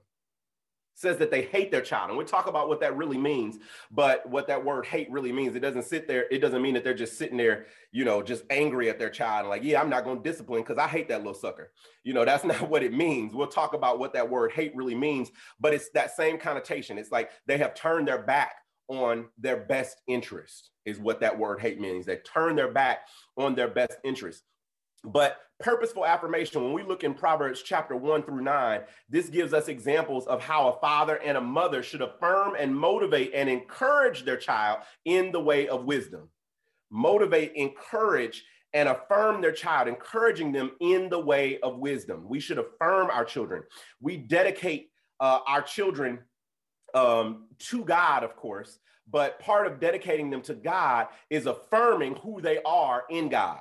[0.94, 2.10] says that they hate their child.
[2.10, 3.58] And we'll talk about what that really means,
[3.90, 5.56] but what that word hate really means.
[5.56, 8.44] It doesn't sit there, it doesn't mean that they're just sitting there, you know, just
[8.50, 11.18] angry at their child like, yeah, I'm not going to discipline because I hate that
[11.18, 11.72] little sucker.
[12.04, 13.34] You know, that's not what it means.
[13.34, 16.98] We'll talk about what that word hate really means, but it's that same connotation.
[16.98, 18.56] It's like they have turned their back
[18.88, 22.04] on their best interest, is what that word hate means.
[22.04, 24.42] They turn their back on their best interest.
[25.04, 29.68] But purposeful affirmation, when we look in Proverbs chapter one through nine, this gives us
[29.68, 34.36] examples of how a father and a mother should affirm and motivate and encourage their
[34.36, 36.28] child in the way of wisdom.
[36.90, 42.28] Motivate, encourage, and affirm their child, encouraging them in the way of wisdom.
[42.28, 43.62] We should affirm our children.
[44.00, 46.20] We dedicate uh, our children
[46.94, 48.78] um, to God, of course,
[49.10, 53.60] but part of dedicating them to God is affirming who they are in God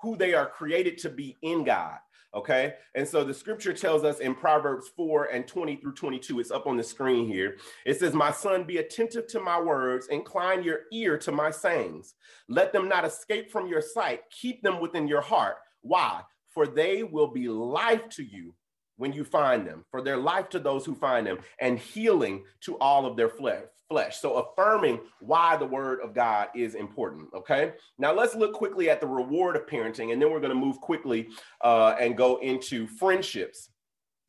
[0.00, 1.98] who they are created to be in God.
[2.34, 2.74] Okay.
[2.94, 6.66] And so the scripture tells us in Proverbs 4 and 20 through 22, it's up
[6.66, 7.56] on the screen here.
[7.86, 12.14] It says, My son, be attentive to my words, incline your ear to my sayings.
[12.48, 15.56] Let them not escape from your sight, keep them within your heart.
[15.80, 16.20] Why?
[16.48, 18.54] For they will be life to you
[18.98, 22.76] when you find them, for their life to those who find them, and healing to
[22.78, 24.20] all of their flesh flesh.
[24.20, 27.28] So affirming why the word of God is important.
[27.34, 27.72] Okay.
[27.98, 30.80] Now let's look quickly at the reward of parenting, and then we're going to move
[30.80, 31.28] quickly
[31.62, 33.70] uh, and go into friendships.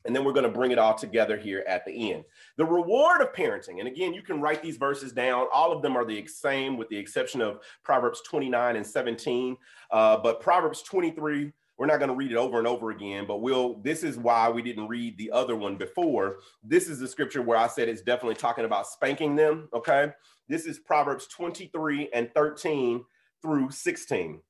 [0.06, 2.24] And then we're going to bring it all together here at the end.
[2.56, 5.46] The reward of parenting, and again, you can write these verses down.
[5.52, 9.58] All of them are the same, with the exception of Proverbs 29 and 17.
[9.90, 13.40] Uh, but Proverbs 23 we're not going to read it over and over again, but
[13.40, 16.36] we'll, this is why we didn't read the other one before.
[16.62, 19.66] This is the scripture where I said it's definitely talking about spanking them.
[19.72, 20.12] Okay.
[20.46, 23.02] This is Proverbs 23 and 13
[23.40, 24.42] through 16.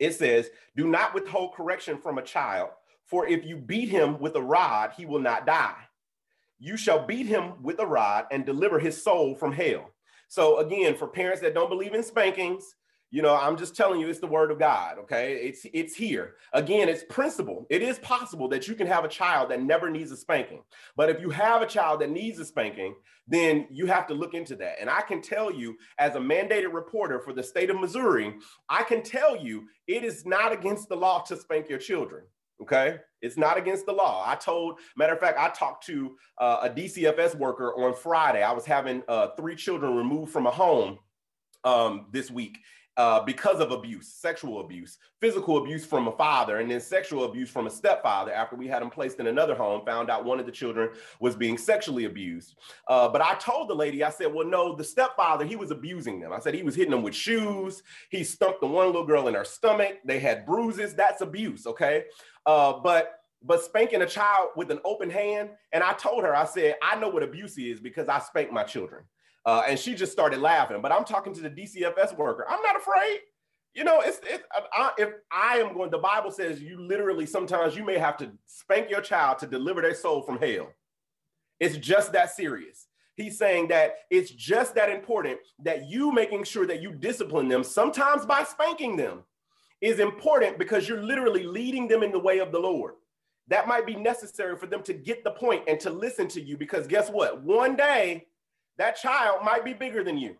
[0.00, 2.70] It says, Do not withhold correction from a child,
[3.04, 5.78] for if you beat him with a rod, he will not die.
[6.58, 9.92] You shall beat him with a rod and deliver his soul from hell.
[10.26, 12.74] So, again, for parents that don't believe in spankings,
[13.10, 14.98] you know, I'm just telling you, it's the word of God.
[14.98, 15.34] Okay.
[15.36, 16.34] It's it's here.
[16.52, 17.66] Again, it's principle.
[17.70, 20.62] It is possible that you can have a child that never needs a spanking.
[20.94, 22.94] But if you have a child that needs a spanking,
[23.26, 24.76] then you have to look into that.
[24.80, 28.34] And I can tell you, as a mandated reporter for the state of Missouri,
[28.68, 32.24] I can tell you it is not against the law to spank your children.
[32.60, 32.96] Okay.
[33.22, 34.22] It's not against the law.
[34.26, 38.42] I told, matter of fact, I talked to uh, a DCFS worker on Friday.
[38.42, 40.98] I was having uh, three children removed from a home
[41.64, 42.58] um, this week
[42.98, 47.48] uh, because of abuse, sexual abuse, physical abuse from a father, and then sexual abuse
[47.48, 48.32] from a stepfather.
[48.32, 51.36] After we had him placed in another home, found out one of the children was
[51.36, 52.56] being sexually abused.
[52.88, 56.18] Uh, but I told the lady, I said, well, no, the stepfather, he was abusing
[56.18, 56.32] them.
[56.32, 57.84] I said he was hitting them with shoes.
[58.10, 59.98] He stumped the one little girl in her stomach.
[60.04, 60.92] They had bruises.
[60.92, 62.04] That's abuse, okay?
[62.44, 66.44] Uh, but but spanking a child with an open hand, and I told her, I
[66.44, 69.04] said, I know what abuse is because I spank my children.
[69.46, 70.80] Uh, and she just started laughing.
[70.82, 72.46] But I'm talking to the DCFS worker.
[72.48, 73.20] I'm not afraid.
[73.74, 77.76] You know, it's, it's I, if I am going, the Bible says you literally sometimes
[77.76, 80.68] you may have to spank your child to deliver their soul from hell.
[81.60, 82.86] It's just that serious.
[83.16, 87.64] He's saying that it's just that important that you making sure that you discipline them,
[87.64, 89.24] sometimes by spanking them,
[89.80, 92.94] is important because you're literally leading them in the way of the Lord.
[93.48, 96.56] That might be necessary for them to get the point and to listen to you
[96.56, 97.42] because guess what?
[97.42, 98.26] One day
[98.78, 100.36] that child might be bigger than you.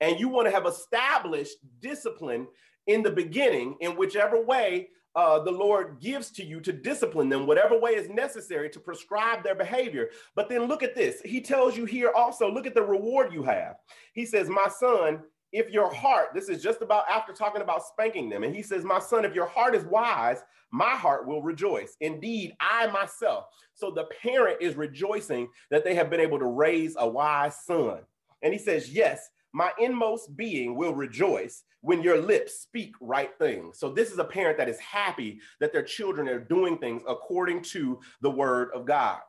[0.00, 2.46] and you want to have established discipline
[2.86, 7.46] in the beginning in whichever way uh, the Lord gives to you to discipline them,
[7.46, 10.08] whatever way is necessary to prescribe their behavior.
[10.34, 11.20] But then look at this.
[11.20, 13.76] He tells you here also, look at the reward you have.
[14.14, 15.20] He says, My son,
[15.52, 18.42] if your heart, this is just about after talking about spanking them.
[18.42, 21.96] And he says, My son, if your heart is wise, my heart will rejoice.
[22.00, 23.44] Indeed, I myself.
[23.74, 28.00] So the parent is rejoicing that they have been able to raise a wise son.
[28.42, 33.78] And he says, Yes, my inmost being will rejoice when your lips speak right things.
[33.78, 37.62] So, this is a parent that is happy that their children are doing things according
[37.64, 39.20] to the word of God.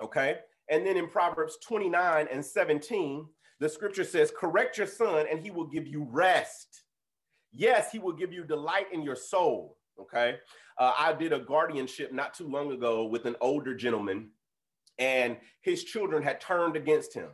[0.00, 0.38] Okay.
[0.70, 3.26] And then in Proverbs 29 and 17,
[3.60, 6.82] the scripture says, Correct your son, and he will give you rest.
[7.52, 9.76] Yes, he will give you delight in your soul.
[10.00, 10.36] Okay.
[10.78, 14.30] Uh, I did a guardianship not too long ago with an older gentleman,
[14.98, 17.28] and his children had turned against him.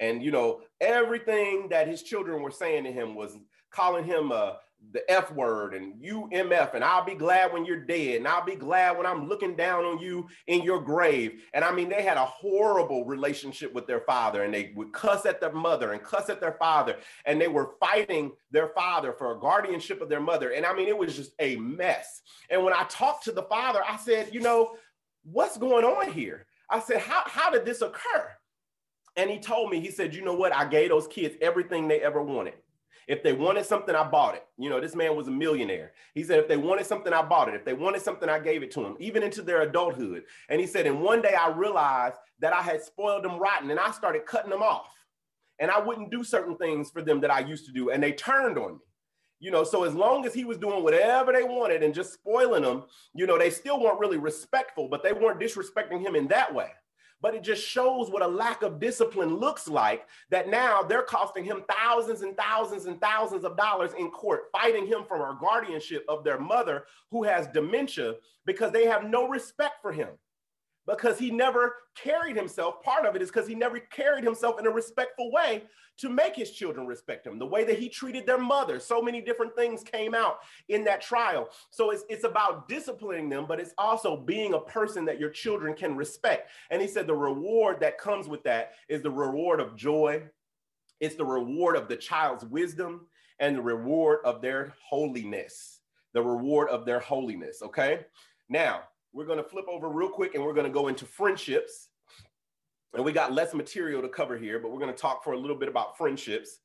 [0.00, 3.36] And, you know, everything that his children were saying to him was
[3.70, 4.52] calling him uh,
[4.92, 8.56] the F word and UMF, and I'll be glad when you're dead, and I'll be
[8.56, 11.42] glad when I'm looking down on you in your grave.
[11.54, 15.26] And I mean, they had a horrible relationship with their father, and they would cuss
[15.26, 19.36] at their mother and cuss at their father, and they were fighting their father for
[19.36, 20.50] a guardianship of their mother.
[20.50, 22.22] And I mean, it was just a mess.
[22.48, 24.76] And when I talked to the father, I said, you know,
[25.22, 26.46] what's going on here?
[26.68, 28.30] I said, how, how did this occur?
[29.16, 30.54] And he told me, he said, you know what?
[30.54, 32.54] I gave those kids everything they ever wanted.
[33.10, 34.46] If they wanted something, I bought it.
[34.56, 35.94] You know, this man was a millionaire.
[36.14, 37.56] He said, if they wanted something, I bought it.
[37.56, 40.22] If they wanted something, I gave it to them, even into their adulthood.
[40.48, 43.80] And he said, and one day I realized that I had spoiled them rotten and
[43.80, 44.94] I started cutting them off.
[45.58, 47.90] And I wouldn't do certain things for them that I used to do.
[47.90, 48.84] And they turned on me.
[49.40, 52.62] You know, so as long as he was doing whatever they wanted and just spoiling
[52.62, 56.54] them, you know, they still weren't really respectful, but they weren't disrespecting him in that
[56.54, 56.70] way
[57.20, 61.44] but it just shows what a lack of discipline looks like that now they're costing
[61.44, 66.04] him thousands and thousands and thousands of dollars in court fighting him for our guardianship
[66.08, 68.14] of their mother who has dementia
[68.46, 70.08] because they have no respect for him
[70.86, 74.66] because he never carried himself part of it is because he never carried himself in
[74.66, 75.64] a respectful way
[75.98, 78.80] to make his children respect him, the way that he treated their mother.
[78.80, 80.38] So many different things came out
[80.68, 81.50] in that trial.
[81.70, 85.74] So it's, it's about disciplining them, but it's also being a person that your children
[85.74, 86.50] can respect.
[86.70, 90.22] And he said the reward that comes with that is the reward of joy,
[91.00, 93.06] it's the reward of the child's wisdom,
[93.38, 95.80] and the reward of their holiness.
[96.14, 97.62] The reward of their holiness.
[97.62, 98.06] Okay.
[98.48, 101.88] Now, we're going to flip over real quick and we're going to go into friendships
[102.94, 105.38] and we got less material to cover here, but we're going to talk for a
[105.38, 106.58] little bit about friendships.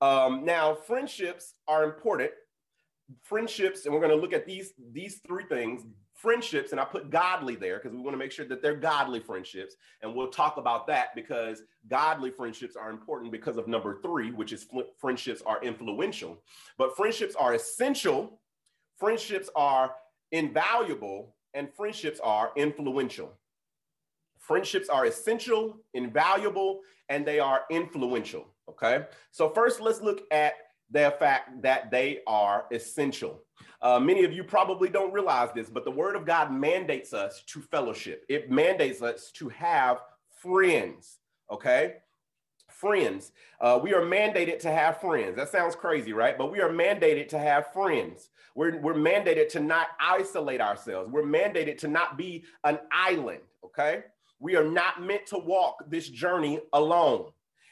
[0.00, 2.30] Um, now, friendships are important.
[3.22, 5.82] Friendships, and we're going to look at these these three things:
[6.14, 9.20] friendships, and I put godly there because we want to make sure that they're godly
[9.20, 14.30] friendships, and we'll talk about that because godly friendships are important because of number three,
[14.30, 14.66] which is
[14.98, 16.42] friendships are influential.
[16.78, 18.40] But friendships are essential.
[18.98, 19.94] Friendships are
[20.30, 23.32] invaluable, and friendships are influential.
[24.38, 28.46] Friendships are essential, invaluable, and they are influential.
[28.68, 29.04] Okay.
[29.30, 30.54] So, first, let's look at
[30.90, 33.42] the fact that they are essential.
[33.80, 37.42] Uh, many of you probably don't realize this, but the Word of God mandates us
[37.48, 40.00] to fellowship, it mandates us to have
[40.40, 41.18] friends.
[41.50, 41.96] Okay.
[42.82, 43.30] Friends.
[43.60, 45.36] Uh, we are mandated to have friends.
[45.36, 46.36] That sounds crazy, right?
[46.36, 48.30] But we are mandated to have friends.
[48.56, 51.08] We're, we're mandated to not isolate ourselves.
[51.08, 53.38] We're mandated to not be an island.
[53.64, 54.02] Okay.
[54.40, 57.26] We are not meant to walk this journey alone.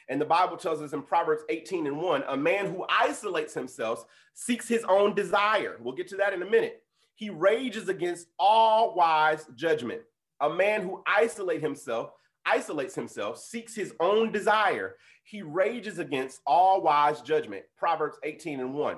[0.09, 4.07] And the Bible tells us in Proverbs 18 and 1 a man who isolates himself
[4.35, 5.77] seeks his own desire.
[5.81, 6.85] We'll get to that in a minute.
[7.17, 10.03] He rages against all wise judgment.
[10.41, 12.13] A man who isolates himself,
[12.47, 14.97] isolates himself, seeks his own desire.
[15.25, 17.65] He rages against all wise judgment.
[17.77, 18.97] Proverbs 18 and 1.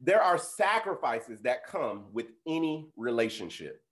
[0.00, 3.82] There are sacrifices that come with any relationship.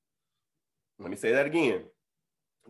[0.99, 1.83] Let me say that again.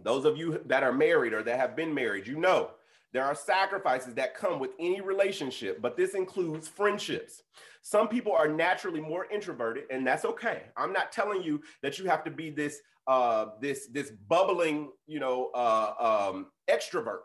[0.03, 2.71] Those of you that are married or that have been married, you know
[3.17, 7.43] there are sacrifices that come with any relationship, but this includes friendships.
[7.81, 10.65] Some people are naturally more introverted, and that's okay.
[10.77, 15.19] I'm not telling you that you have to be this uh, this this bubbling, you
[15.19, 17.21] know, uh, um, extrovert.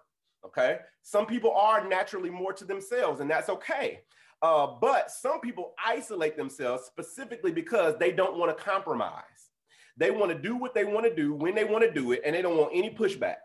[0.45, 3.99] Okay, some people are naturally more to themselves, and that's okay.
[4.41, 9.23] Uh, but some people isolate themselves specifically because they don't want to compromise.
[9.97, 12.21] They want to do what they want to do when they want to do it,
[12.23, 13.39] and they don't want any pushback.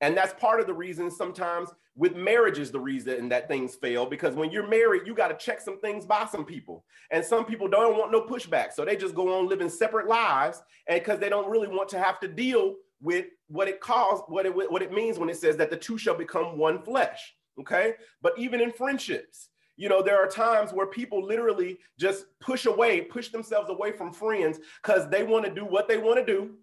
[0.00, 4.34] And that's part of the reason sometimes with marriages, the reason that things fail, because
[4.34, 6.84] when you're married, you got to check some things by some people.
[7.10, 8.72] And some people don't want no pushback.
[8.72, 11.98] So they just go on living separate lives and because they don't really want to
[11.98, 15.56] have to deal with what it calls, what it, what it means when it says
[15.56, 17.34] that the two shall become one flesh.
[17.58, 17.94] Okay.
[18.22, 23.00] But even in friendships, you know, there are times where people literally just push away,
[23.02, 26.54] push themselves away from friends because they want to do what they want to do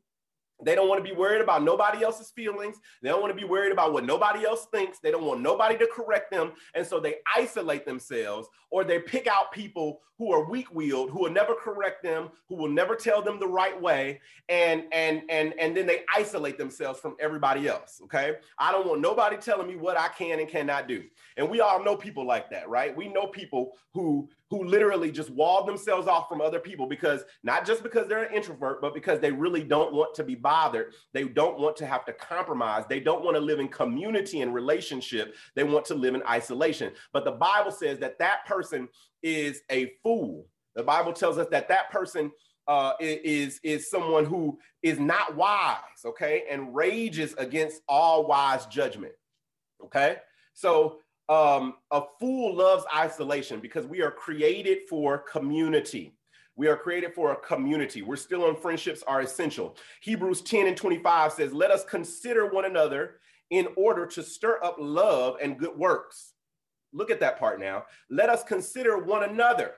[0.63, 2.77] they don't want to be worried about nobody else's feelings.
[3.01, 4.99] They don't want to be worried about what nobody else thinks.
[4.99, 6.53] They don't want nobody to correct them.
[6.73, 11.31] And so they isolate themselves or they pick out people who are weak-willed, who will
[11.31, 14.19] never correct them, who will never tell them the right way.
[14.49, 18.01] And and and and then they isolate themselves from everybody else.
[18.05, 18.37] Okay.
[18.57, 21.03] I don't want nobody telling me what I can and cannot do.
[21.37, 22.95] And we all know people like that, right?
[22.97, 27.65] We know people who who literally just wall themselves off from other people because not
[27.65, 30.93] just because they're an introvert, but because they really don't want to be bothered.
[31.13, 32.85] They don't want to have to compromise.
[32.87, 35.35] They don't want to live in community and relationship.
[35.55, 36.93] They want to live in isolation.
[37.11, 38.87] But the Bible says that that person
[39.21, 40.47] is a fool.
[40.75, 42.31] The Bible tells us that that person
[42.67, 49.13] uh, is is someone who is not wise, okay, and rages against all wise judgment,
[49.83, 50.17] okay.
[50.53, 56.13] So um, a fool loves isolation because we are created for community.
[56.55, 58.01] We are created for a community.
[58.01, 59.77] We're still on friendships are essential.
[60.01, 63.19] Hebrews 10 and 25 says, Let us consider one another
[63.51, 66.33] in order to stir up love and good works.
[66.93, 67.85] Look at that part now.
[68.09, 69.75] Let us consider one another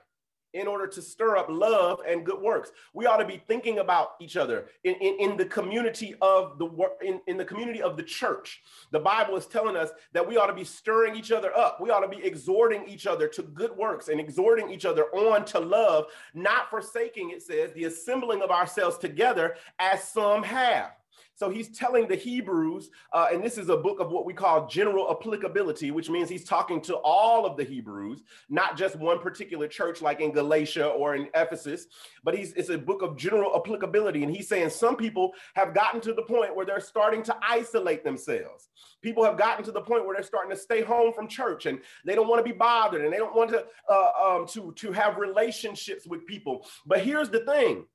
[0.54, 2.72] in order to stir up love and good works.
[2.92, 6.68] We ought to be thinking about each other in, in, in the community of the
[7.02, 8.62] in, in the community of the church.
[8.90, 11.80] The Bible is telling us that we ought to be stirring each other up.
[11.80, 15.44] We ought to be exhorting each other to good works and exhorting each other on
[15.46, 20.92] to love, not forsaking, it says, the assembling of ourselves together as some have.
[21.40, 24.66] So he's telling the Hebrews, uh, and this is a book of what we call
[24.66, 29.66] general applicability, which means he's talking to all of the Hebrews, not just one particular
[29.66, 31.86] church like in Galatia or in Ephesus,
[32.22, 34.22] but he's it's a book of general applicability.
[34.22, 38.04] And he's saying some people have gotten to the point where they're starting to isolate
[38.04, 38.68] themselves.
[39.00, 41.80] People have gotten to the point where they're starting to stay home from church and
[42.04, 44.92] they don't want to be bothered and they don't want to uh, um, to to
[44.92, 46.66] have relationships with people.
[46.84, 47.86] But here's the thing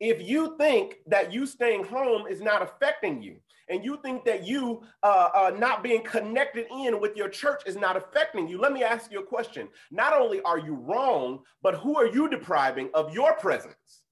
[0.00, 3.36] if you think that you staying home is not affecting you,
[3.68, 7.76] and you think that you uh, uh, not being connected in with your church is
[7.76, 9.68] not affecting you, let me ask you a question.
[9.90, 14.02] Not only are you wrong, but who are you depriving of your presence?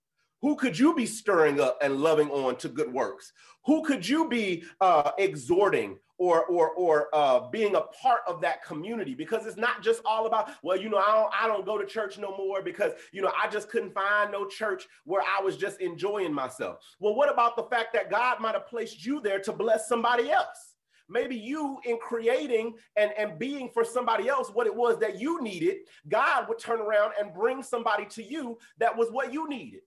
[0.43, 3.33] Who could you be stirring up and loving on to good works?
[3.65, 8.65] Who could you be uh, exhorting or or or uh, being a part of that
[8.65, 11.79] community because it's not just all about well you know I don't I don't go
[11.79, 15.43] to church no more because you know I just couldn't find no church where I
[15.43, 16.79] was just enjoying myself.
[17.01, 20.31] Well, what about the fact that God might have placed you there to bless somebody
[20.31, 20.75] else?
[21.09, 25.41] Maybe you, in creating and, and being for somebody else what it was that you
[25.41, 29.83] needed, God would turn around and bring somebody to you that was what you needed.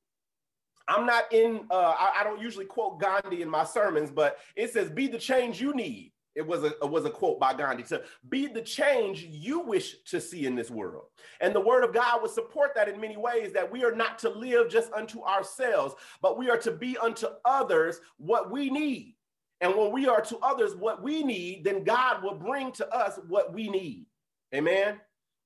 [0.87, 4.71] I'm not in, uh, I, I, don't usually quote Gandhi in my sermons, but it
[4.73, 6.13] says, be the change you need.
[6.35, 10.03] It was a, it was a quote by Gandhi to be the change you wish
[10.05, 11.05] to see in this world.
[11.41, 14.19] And the word of God would support that in many ways that we are not
[14.19, 19.15] to live just unto ourselves, but we are to be unto others what we need.
[19.61, 23.19] And when we are to others what we need, then God will bring to us
[23.27, 24.05] what we need.
[24.53, 24.99] Amen.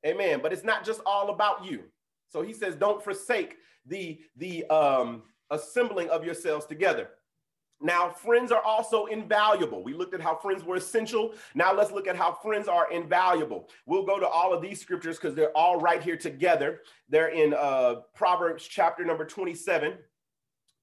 [0.05, 0.39] Amen.
[0.43, 1.83] But it's not just all about you.
[2.29, 3.55] So he says, don't forsake
[3.85, 7.09] the, the um, assembling of yourselves together.
[7.83, 9.83] Now, friends are also invaluable.
[9.83, 11.33] We looked at how friends were essential.
[11.53, 13.69] Now, let's look at how friends are invaluable.
[13.85, 16.79] We'll go to all of these scriptures because they're all right here together.
[17.09, 19.95] They're in uh, Proverbs chapter number 27.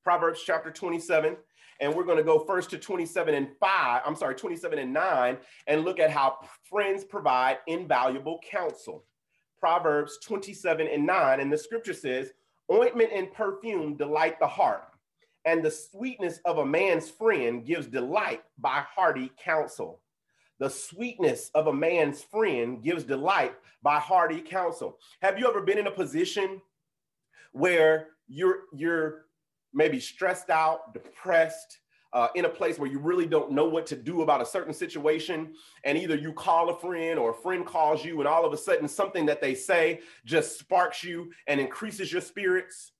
[0.05, 1.39] Proverbs chapter 27.
[1.81, 4.03] And we're going to go first to 27 and 5.
[4.05, 6.37] I'm sorry, 27 and 9, and look at how
[6.69, 9.07] friends provide invaluable counsel.
[9.59, 11.41] Proverbs 27 and 9.
[11.41, 12.33] And the scripture says,
[12.71, 14.90] Ointment and perfume delight the heart
[15.45, 20.01] and the sweetness of a man's friend gives delight by hearty counsel.
[20.59, 24.99] The sweetness of a man's friend gives delight by hearty counsel.
[25.23, 26.61] Have you ever been in a position
[27.53, 29.27] where you're you're
[29.73, 31.79] maybe stressed out, depressed,
[32.13, 34.75] uh, in a place where you really don't know what to do about a certain
[34.75, 38.53] situation, and either you call a friend or a friend calls you, and all of
[38.53, 42.93] a sudden something that they say just sparks you and increases your spirits?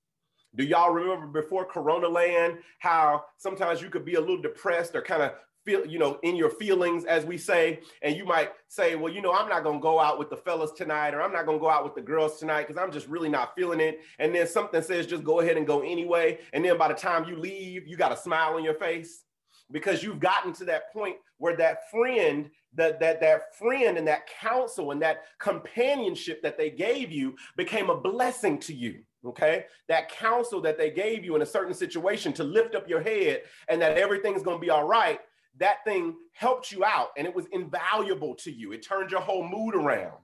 [0.55, 5.01] Do y'all remember before Corona land how sometimes you could be a little depressed or
[5.01, 5.33] kind of
[5.63, 9.21] feel, you know, in your feelings, as we say, and you might say, well, you
[9.21, 11.69] know, I'm not gonna go out with the fellas tonight, or I'm not gonna go
[11.69, 14.01] out with the girls tonight because I'm just really not feeling it.
[14.19, 16.39] And then something says just go ahead and go anyway.
[16.53, 19.23] And then by the time you leave, you got a smile on your face
[19.71, 24.27] because you've gotten to that point where that friend that that that friend and that
[24.27, 29.65] counsel and that companionship that they gave you became a blessing to you okay?
[29.87, 33.43] That counsel that they gave you in a certain situation to lift up your head
[33.67, 35.19] and that everything's gonna be all right,
[35.57, 38.71] that thing helped you out and it was invaluable to you.
[38.71, 40.17] It turned your whole mood around.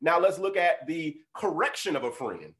[0.00, 2.52] Now let's look at the correction of a friend.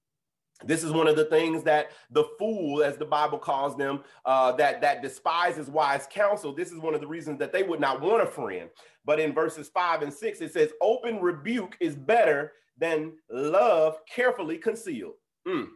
[0.66, 4.52] This is one of the things that the fool, as the Bible calls them, uh,
[4.52, 6.54] that that despises wise counsel.
[6.54, 8.70] This is one of the reasons that they would not want a friend.
[9.04, 14.58] But in verses five and six, it says, "Open rebuke is better than love carefully
[14.58, 15.14] concealed."
[15.46, 15.68] Mm.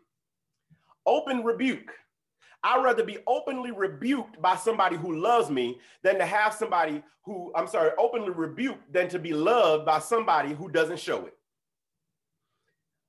[1.06, 1.92] Open rebuke.
[2.64, 7.52] I'd rather be openly rebuked by somebody who loves me than to have somebody who,
[7.54, 11.37] I'm sorry, openly rebuked than to be loved by somebody who doesn't show it.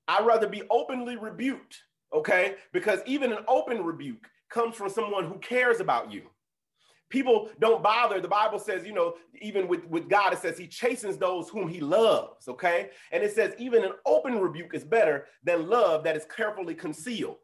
[0.09, 2.55] I'd rather be openly rebuked, okay?
[2.73, 6.23] Because even an open rebuke comes from someone who cares about you.
[7.11, 8.19] People don't bother.
[8.19, 11.67] The Bible says, you know, even with, with God, it says he chastens those whom
[11.67, 12.89] he loves, okay?
[13.11, 17.37] And it says even an open rebuke is better than love that is carefully concealed.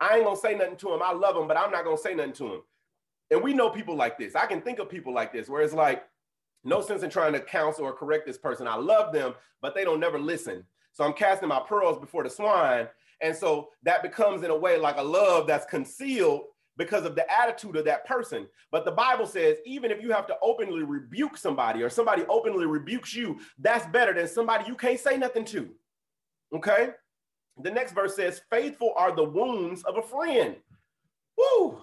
[0.00, 1.02] I ain't gonna say nothing to him.
[1.02, 2.60] I love him, but I'm not gonna say nothing to him.
[3.30, 4.34] And we know people like this.
[4.34, 6.02] I can think of people like this where it's like,
[6.64, 8.66] no sense in trying to counsel or correct this person.
[8.66, 10.64] I love them, but they don't never listen.
[10.96, 12.88] So I'm casting my pearls before the swine.
[13.20, 16.44] And so that becomes, in a way, like a love that's concealed
[16.78, 18.46] because of the attitude of that person.
[18.72, 22.64] But the Bible says, even if you have to openly rebuke somebody or somebody openly
[22.64, 25.68] rebukes you, that's better than somebody you can't say nothing to.
[26.54, 26.92] Okay?
[27.62, 30.56] The next verse says, faithful are the wounds of a friend.
[31.36, 31.76] Woo!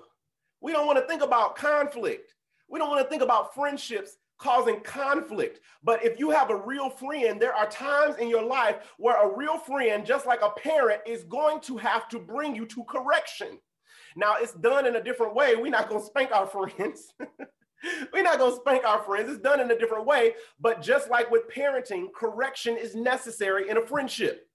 [0.59, 2.34] We don't want to think about conflict.
[2.68, 5.61] We don't want to think about friendships causing conflict.
[5.83, 9.35] But if you have a real friend, there are times in your life where a
[9.35, 13.57] real friend, just like a parent, is going to have to bring you to correction.
[14.17, 15.55] Now, it's done in a different way.
[15.55, 17.13] We're not going to spank our friends.
[18.13, 19.29] We're not going to spank our friends.
[19.29, 20.33] It's done in a different way.
[20.59, 24.45] But just like with parenting, correction is necessary in a friendship.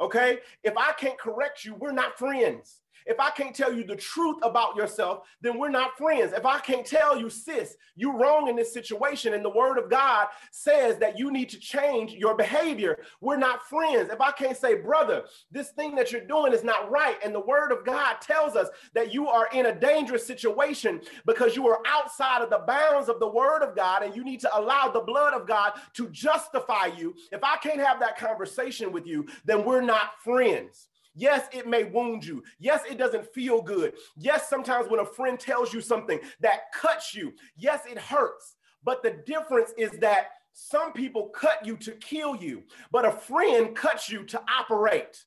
[0.00, 0.38] Okay?
[0.62, 2.80] If I can't correct you, we're not friends.
[3.06, 6.32] If I can't tell you the truth about yourself, then we're not friends.
[6.32, 9.90] If I can't tell you, sis, you're wrong in this situation, and the word of
[9.90, 14.10] God says that you need to change your behavior, we're not friends.
[14.10, 17.40] If I can't say, brother, this thing that you're doing is not right, and the
[17.40, 21.80] word of God tells us that you are in a dangerous situation because you are
[21.86, 25.00] outside of the bounds of the word of God, and you need to allow the
[25.00, 27.14] blood of God to justify you.
[27.32, 30.88] If I can't have that conversation with you, then we're not friends.
[31.14, 32.42] Yes, it may wound you.
[32.58, 33.94] Yes, it doesn't feel good.
[34.16, 38.56] Yes, sometimes when a friend tells you something that cuts you, yes, it hurts.
[38.82, 42.62] But the difference is that some people cut you to kill you,
[42.92, 45.24] but a friend cuts you to operate.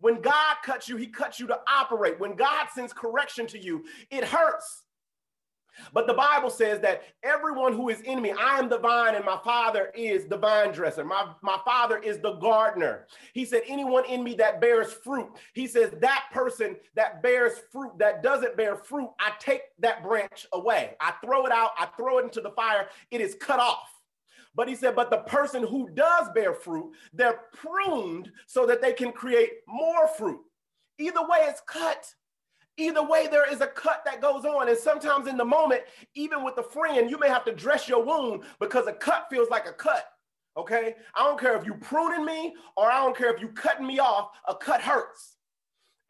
[0.00, 2.20] When God cuts you, he cuts you to operate.
[2.20, 4.83] When God sends correction to you, it hurts.
[5.92, 9.24] But the Bible says that everyone who is in me, I am the vine and
[9.24, 11.04] my father is the vine dresser.
[11.04, 13.06] My, my father is the gardener.
[13.32, 17.92] He said, anyone in me that bears fruit, he says, that person that bears fruit,
[17.98, 20.96] that doesn't bear fruit, I take that branch away.
[21.00, 23.88] I throw it out, I throw it into the fire, it is cut off.
[24.54, 28.92] But he said, but the person who does bear fruit, they're pruned so that they
[28.92, 30.40] can create more fruit.
[30.98, 32.06] Either way, it's cut.
[32.76, 34.68] Either way, there is a cut that goes on.
[34.68, 35.82] And sometimes in the moment,
[36.14, 39.48] even with a friend, you may have to dress your wound because a cut feels
[39.48, 40.06] like a cut.
[40.56, 40.94] Okay.
[41.14, 43.98] I don't care if you pruning me or I don't care if you cutting me
[43.98, 45.36] off, a cut hurts.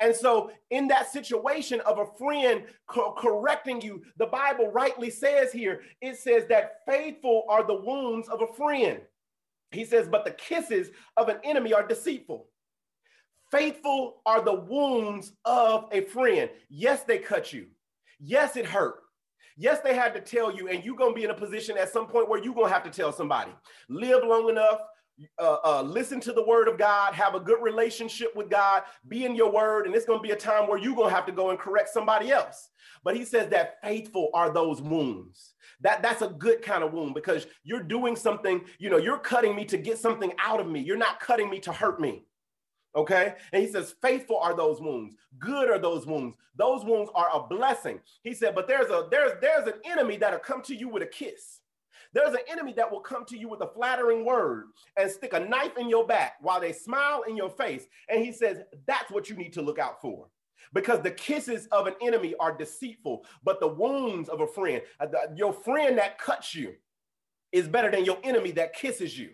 [0.01, 5.53] And so, in that situation of a friend co- correcting you, the Bible rightly says
[5.53, 9.01] here, it says that faithful are the wounds of a friend.
[9.71, 12.49] He says, but the kisses of an enemy are deceitful.
[13.55, 16.51] Faithful are the wounds of a friend.
[16.69, 17.67] Yes, they cut you.
[18.19, 18.97] Yes, it hurt.
[19.57, 21.93] Yes, they had to tell you, and you're going to be in a position at
[21.93, 23.53] some point where you're going to have to tell somebody.
[23.89, 24.81] Live long enough,
[25.39, 29.25] uh, uh, listen to the word of God, have a good relationship with God, be
[29.25, 31.27] in your word, and it's going to be a time where you're going to have
[31.27, 32.71] to go and correct somebody else.
[33.05, 35.55] But he says that faithful are those wounds.
[35.81, 39.55] That that's a good kind of wound because you're doing something, you know, you're cutting
[39.55, 40.81] me to get something out of me.
[40.81, 42.25] You're not cutting me to hurt me.
[42.97, 43.35] Okay.
[43.53, 45.17] And he says, faithful are those wounds.
[45.39, 46.37] Good are those wounds.
[46.57, 48.01] Those wounds are a blessing.
[48.23, 51.07] He said, but there's a there's there's an enemy that'll come to you with a
[51.07, 51.61] kiss.
[52.13, 54.67] There's an enemy that will come to you with a flattering word
[54.97, 57.87] and stick a knife in your back while they smile in your face.
[58.09, 60.29] And he says, that's what you need to look out for.
[60.73, 65.07] Because the kisses of an enemy are deceitful, but the wounds of a friend, uh,
[65.35, 66.75] your friend that cuts you,
[67.51, 69.31] is better than your enemy that kisses you.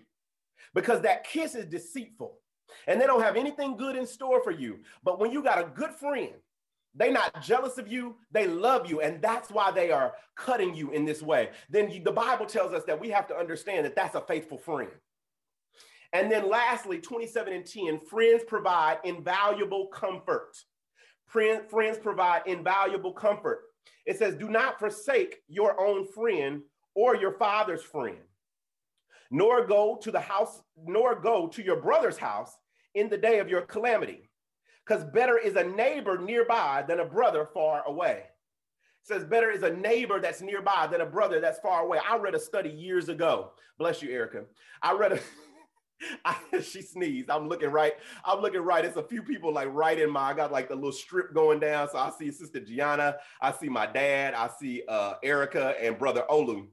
[0.74, 2.38] Because that kiss is deceitful
[2.86, 4.80] and they don't have anything good in store for you.
[5.02, 6.32] But when you got a good friend,
[6.94, 10.90] they're not jealous of you, they love you, and that's why they are cutting you
[10.90, 11.50] in this way.
[11.68, 14.58] Then you, the Bible tells us that we have to understand that that's a faithful
[14.58, 14.90] friend.
[16.12, 20.56] And then lastly, 27 and 10, friends provide invaluable comfort.
[21.28, 23.60] Friends provide invaluable comfort.
[24.04, 26.62] It says, Do not forsake your own friend
[26.96, 28.18] or your father's friend,
[29.30, 32.56] nor go to the house, nor go to your brother's house
[32.94, 34.28] in the day of your calamity.
[34.86, 38.24] Because better is a neighbor nearby than a brother far away.
[38.24, 41.98] It says better is a neighbor that's nearby than a brother that's far away.
[42.08, 43.52] I read a study years ago.
[43.78, 44.44] Bless you, Erica.
[44.82, 45.20] I read a
[46.24, 47.30] I, she sneezed.
[47.30, 47.94] I'm looking right.
[48.24, 48.84] I'm looking right.
[48.84, 50.30] It's a few people like right in my.
[50.30, 51.88] I got like the little strip going down.
[51.90, 53.16] So I see Sister Gianna.
[53.40, 54.34] I see my dad.
[54.34, 56.66] I see uh, Erica and Brother Olu.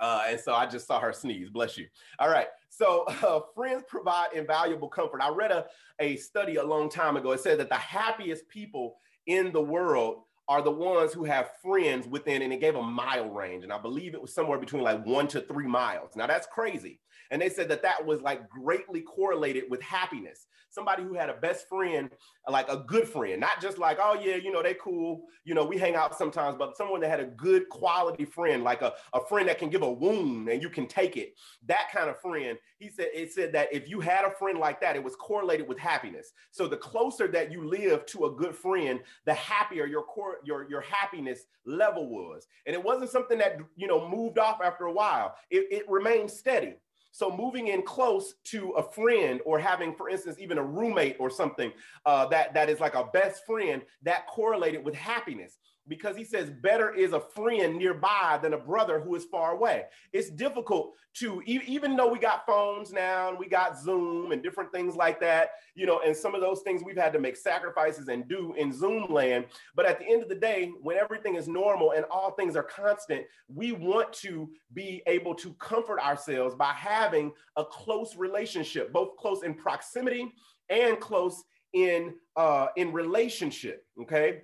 [0.00, 1.50] Uh, and so I just saw her sneeze.
[1.50, 1.86] Bless you.
[2.18, 2.48] All right.
[2.68, 5.20] So uh, friends provide invaluable comfort.
[5.20, 5.66] I read a,
[6.00, 7.32] a study a long time ago.
[7.32, 12.06] It said that the happiest people in the world are the ones who have friends
[12.06, 13.62] within, and it gave a mile range.
[13.64, 16.16] And I believe it was somewhere between like one to three miles.
[16.16, 16.98] Now that's crazy.
[17.30, 20.46] And they said that that was like greatly correlated with happiness.
[20.72, 22.10] Somebody who had a best friend,
[22.48, 25.66] like a good friend, not just like, oh yeah, you know, they cool, you know,
[25.66, 29.20] we hang out sometimes, but someone that had a good quality friend, like a, a
[29.26, 31.34] friend that can give a wound and you can take it.
[31.66, 32.56] That kind of friend.
[32.78, 35.68] He said it said that if you had a friend like that, it was correlated
[35.68, 36.32] with happiness.
[36.50, 40.68] So the closer that you live to a good friend, the happier your core, your,
[40.68, 42.46] your happiness level was.
[42.66, 45.36] And it wasn't something that you know moved off after a while.
[45.50, 46.74] It, it remained steady.
[47.12, 51.30] So moving in close to a friend or having, for instance, even a roommate or
[51.30, 51.70] something
[52.06, 55.58] uh, that, that is like a best friend, that correlated with happiness
[55.88, 59.84] because he says better is a friend nearby than a brother who is far away.
[60.12, 64.72] It's difficult to, even though we got phones now and we got Zoom and different
[64.72, 68.08] things like that, you know, and some of those things we've had to make sacrifices
[68.08, 69.46] and do in Zoom land.
[69.74, 72.62] But at the end of the day, when everything is normal and all things are
[72.62, 79.16] constant, we want to be able to comfort ourselves by having a close relationship, both
[79.16, 80.32] close in proximity
[80.68, 83.84] and close in uh, in relationship.
[84.00, 84.42] Okay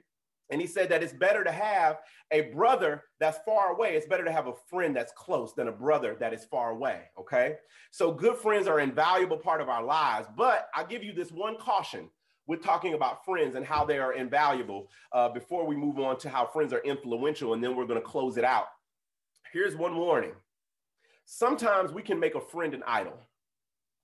[0.50, 1.98] and he said that it's better to have
[2.30, 3.96] a brother that's far away.
[3.96, 7.02] It's better to have a friend that's close than a brother that is far away.
[7.18, 7.56] Okay.
[7.90, 10.28] So good friends are an invaluable part of our lives.
[10.36, 12.08] But I'll give you this one caution
[12.46, 16.30] with talking about friends and how they are invaluable uh, before we move on to
[16.30, 17.52] how friends are influential.
[17.52, 18.66] And then we're going to close it out.
[19.52, 20.32] Here's one warning
[21.30, 23.18] sometimes we can make a friend an idol.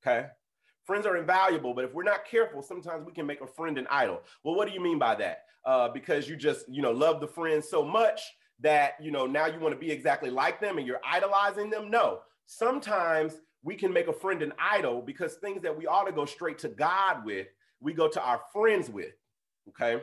[0.06, 0.28] Okay.
[0.84, 3.86] Friends are invaluable, but if we're not careful, sometimes we can make a friend an
[3.90, 4.20] idol.
[4.42, 5.44] Well, what do you mean by that?
[5.64, 8.20] Uh, because you just, you know, love the friend so much
[8.60, 11.90] that, you know, now you want to be exactly like them and you're idolizing them?
[11.90, 12.20] No.
[12.46, 16.26] Sometimes we can make a friend an idol because things that we ought to go
[16.26, 17.46] straight to God with,
[17.80, 19.14] we go to our friends with.
[19.70, 20.02] Okay.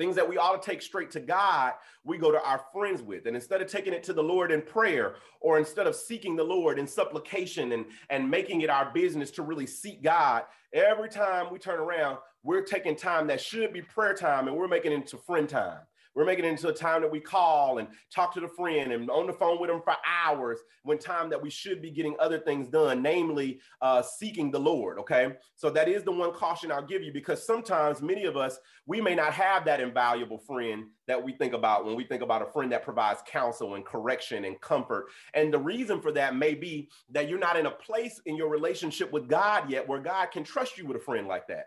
[0.00, 1.74] Things that we ought to take straight to God,
[2.04, 3.26] we go to our friends with.
[3.26, 6.42] And instead of taking it to the Lord in prayer, or instead of seeking the
[6.42, 11.52] Lord in supplication and, and making it our business to really seek God, every time
[11.52, 14.94] we turn around, we're taking time that should be prayer time and we're making it
[14.94, 15.80] into friend time.
[16.14, 19.08] We're making it into a time that we call and talk to the friend and
[19.10, 22.38] on the phone with them for hours when time that we should be getting other
[22.38, 24.98] things done, namely uh, seeking the Lord.
[24.98, 25.28] Okay.
[25.54, 29.00] So that is the one caution I'll give you because sometimes many of us, we
[29.00, 32.52] may not have that invaluable friend that we think about when we think about a
[32.52, 35.06] friend that provides counsel and correction and comfort.
[35.34, 38.48] And the reason for that may be that you're not in a place in your
[38.48, 41.66] relationship with God yet where God can trust you with a friend like that.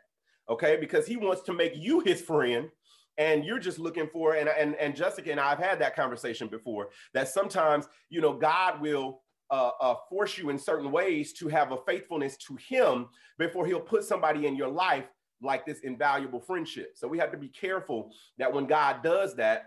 [0.49, 0.77] Okay.
[0.79, 2.69] Because he wants to make you his friend
[3.17, 6.89] and you're just looking for and, and and jessica and i've had that conversation before
[7.13, 9.21] that sometimes you know god will
[9.53, 13.07] uh, uh, force you in certain ways to have a faithfulness to him
[13.37, 15.05] before he'll put somebody in your life
[15.43, 16.93] like this invaluable friendship.
[16.95, 19.65] So we have to be careful that when god does that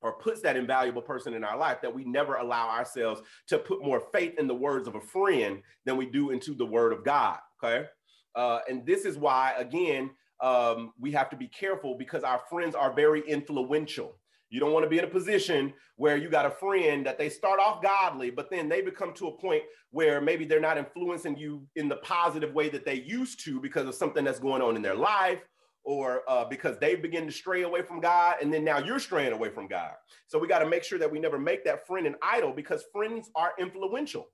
[0.00, 3.84] or puts that invaluable person in our life that we never allow ourselves to put
[3.84, 7.04] more faith in the words of a friend than we do into the word of
[7.04, 7.86] god okay?
[8.34, 10.08] Uh, and this is why again
[10.40, 14.16] um, we have to be careful because our friends are very influential.
[14.50, 17.28] You don't want to be in a position where you got a friend that they
[17.28, 21.36] start off godly, but then they become to a point where maybe they're not influencing
[21.36, 24.76] you in the positive way that they used to because of something that's going on
[24.76, 25.40] in their life
[25.84, 29.32] or uh, because they begin to stray away from God, and then now you're straying
[29.32, 29.92] away from God.
[30.26, 32.84] So we got to make sure that we never make that friend an idol because
[32.92, 34.28] friends are influential.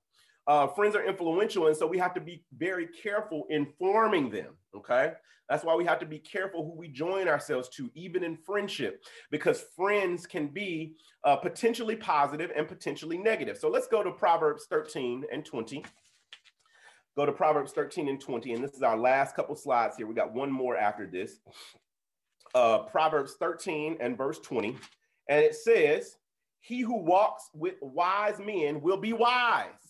[0.47, 4.55] Uh, friends are influential, and so we have to be very careful in forming them.
[4.75, 5.13] Okay,
[5.49, 9.03] that's why we have to be careful who we join ourselves to, even in friendship,
[9.31, 13.57] because friends can be uh, potentially positive and potentially negative.
[13.57, 15.83] So let's go to Proverbs 13 and 20.
[17.15, 20.05] Go to Proverbs 13 and 20, and this is our last couple slides here.
[20.05, 21.39] We got one more after this.
[22.53, 24.77] Uh, Proverbs 13 and verse 20,
[25.29, 26.17] and it says,
[26.59, 29.84] "He who walks with wise men will be wise."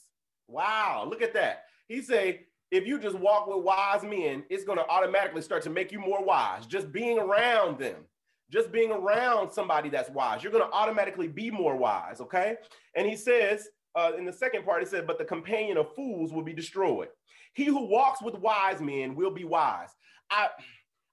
[0.48, 1.64] Wow, look at that.
[1.88, 2.42] He say,
[2.72, 6.00] if you just walk with wise men, it's going to automatically start to make you
[6.00, 6.66] more wise.
[6.66, 7.96] Just being around them,
[8.52, 12.22] just being around somebody that's wise, you're going to automatically be more wise.
[12.22, 12.56] Okay.
[12.96, 16.34] And he says, uh, in the second part, he said, but the companion of fools
[16.34, 17.08] will be destroyed.
[17.54, 19.90] He who walks with wise men will be wise.
[20.30, 20.50] I,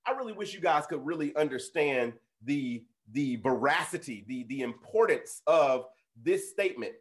[0.07, 5.87] I really wish you guys could really understand the, the veracity, the, the importance of
[6.21, 6.95] this statement.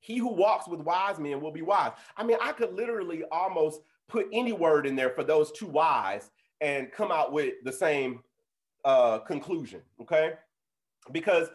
[0.00, 1.92] He who walks with wise men will be wise.
[2.16, 6.30] I mean, I could literally almost put any word in there for those two wise
[6.60, 8.20] and come out with the same
[8.84, 9.80] uh, conclusion.
[10.00, 10.32] Okay,
[11.12, 11.48] because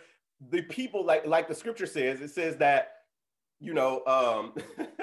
[0.49, 2.91] the people like like the scripture says, it says that
[3.59, 4.03] you know.
[4.05, 4.53] Um,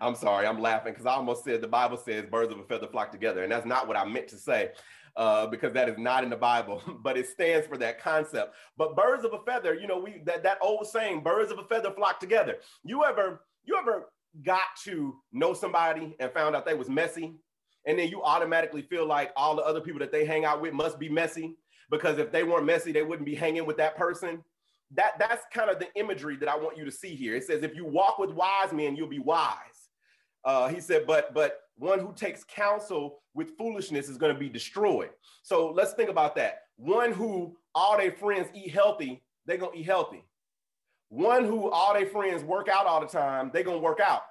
[0.00, 2.88] I'm sorry, I'm laughing because I almost said the Bible says birds of a feather
[2.88, 4.72] flock together, and that's not what I meant to say.
[5.14, 8.54] Uh, because that is not in the Bible, but it stands for that concept.
[8.78, 11.64] But birds of a feather, you know, we that, that old saying, birds of a
[11.64, 12.56] feather flock together.
[12.82, 14.08] You ever you ever
[14.42, 17.34] got to know somebody and found out they was messy
[17.86, 20.72] and then you automatically feel like all the other people that they hang out with
[20.72, 21.56] must be messy
[21.90, 24.42] because if they weren't messy, they wouldn't be hanging with that person.
[24.94, 27.34] That that's kind of the imagery that I want you to see here.
[27.34, 29.56] It says, if you walk with wise men, you'll be wise.
[30.44, 34.48] Uh, he said, but but one who takes counsel with foolishness is going to be
[34.48, 35.10] destroyed.
[35.42, 36.62] So let's think about that.
[36.76, 40.24] One who all their friends eat healthy, they're gonna eat healthy.
[41.08, 44.22] One who all their friends work out all the time, they're gonna work out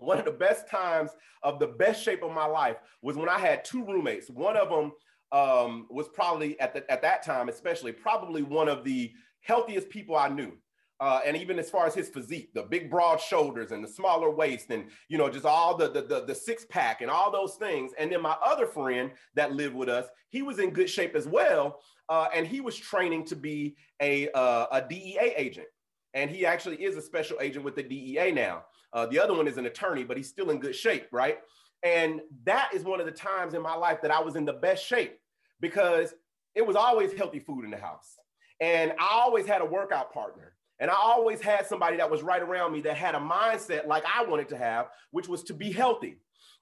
[0.00, 1.10] one of the best times
[1.42, 4.30] of the best shape of my life was when I had two roommates.
[4.30, 4.92] One of them
[5.32, 10.16] um, was probably at the, at that time, especially probably one of the healthiest people
[10.16, 10.52] I knew.
[11.00, 14.30] Uh, and even as far as his physique, the big broad shoulders and the smaller
[14.30, 17.54] waist, and you know, just all the, the the, the six pack and all those
[17.54, 17.92] things.
[17.98, 21.26] And then my other friend that lived with us, he was in good shape as
[21.26, 21.80] well,
[22.10, 25.68] uh, and he was training to be a uh, a DEA agent,
[26.12, 28.64] and he actually is a special agent with the DEA now.
[28.92, 31.38] Uh, the other one is an attorney, but he's still in good shape, right?
[31.82, 34.52] And that is one of the times in my life that I was in the
[34.52, 35.18] best shape
[35.60, 36.12] because
[36.54, 38.16] it was always healthy food in the house.
[38.60, 40.54] And I always had a workout partner.
[40.80, 44.02] And I always had somebody that was right around me that had a mindset like
[44.06, 46.16] I wanted to have, which was to be healthy.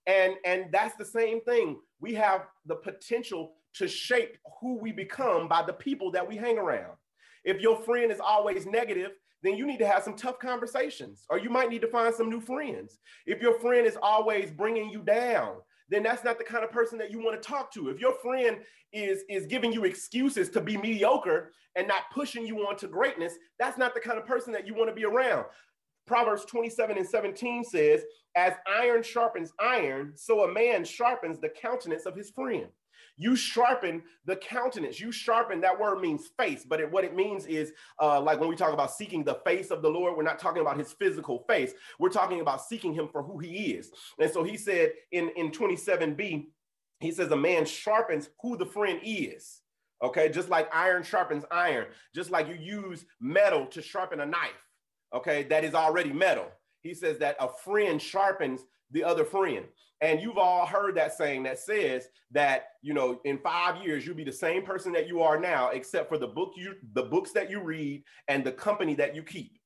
[0.07, 1.79] And, and that's the same thing.
[2.01, 6.59] We have the potential to shape who we become by the people that we hang
[6.59, 6.97] around.
[7.45, 9.13] If your friend is always negative,
[9.43, 12.29] then you need to have some tough conversations, or you might need to find some
[12.29, 12.99] new friends.
[13.25, 15.59] If your friend is always bringing you down,
[15.89, 17.89] then that's not the kind of person that you want to talk to.
[17.89, 18.59] If your friend
[18.93, 23.35] is, is giving you excuses to be mediocre and not pushing you on to greatness,
[23.59, 25.47] that's not the kind of person that you want to be around.
[26.07, 28.03] Proverbs 27 and 17 says,
[28.35, 32.69] As iron sharpens iron, so a man sharpens the countenance of his friend.
[33.19, 35.01] You sharpen the countenance.
[35.01, 38.49] You sharpen, that word means face, but it, what it means is uh, like when
[38.49, 41.45] we talk about seeking the face of the Lord, we're not talking about his physical
[41.49, 41.73] face.
[41.99, 43.91] We're talking about seeking him for who he is.
[44.21, 46.47] And so he said in, in 27b,
[47.01, 49.61] he says, a man sharpens who the friend is.
[50.03, 54.65] Okay, just like iron sharpens iron, just like you use metal to sharpen a knife,
[55.13, 56.47] okay, that is already metal.
[56.83, 58.61] He says that a friend sharpens
[58.91, 59.67] the other friend.
[60.01, 64.15] And you've all heard that saying that says that, you know, in five years, you'll
[64.15, 67.33] be the same person that you are now, except for the book you the books
[67.33, 69.59] that you read and the company that you keep.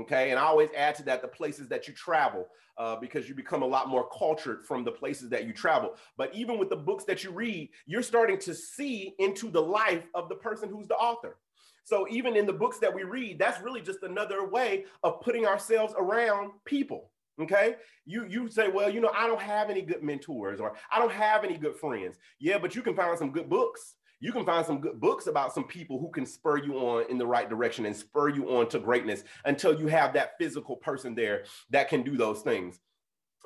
[0.00, 0.30] Okay.
[0.30, 2.46] And I always add to that the places that you travel,
[2.78, 5.96] uh, because you become a lot more cultured from the places that you travel.
[6.16, 10.06] But even with the books that you read, you're starting to see into the life
[10.14, 11.38] of the person who's the author.
[11.82, 15.46] So even in the books that we read, that's really just another way of putting
[15.46, 17.10] ourselves around people.
[17.40, 17.76] Okay.
[18.04, 21.12] You you say, well, you know, I don't have any good mentors or I don't
[21.12, 22.18] have any good friends.
[22.38, 23.94] Yeah, but you can find some good books.
[24.20, 27.16] You can find some good books about some people who can spur you on in
[27.16, 31.14] the right direction and spur you on to greatness until you have that physical person
[31.14, 32.78] there that can do those things.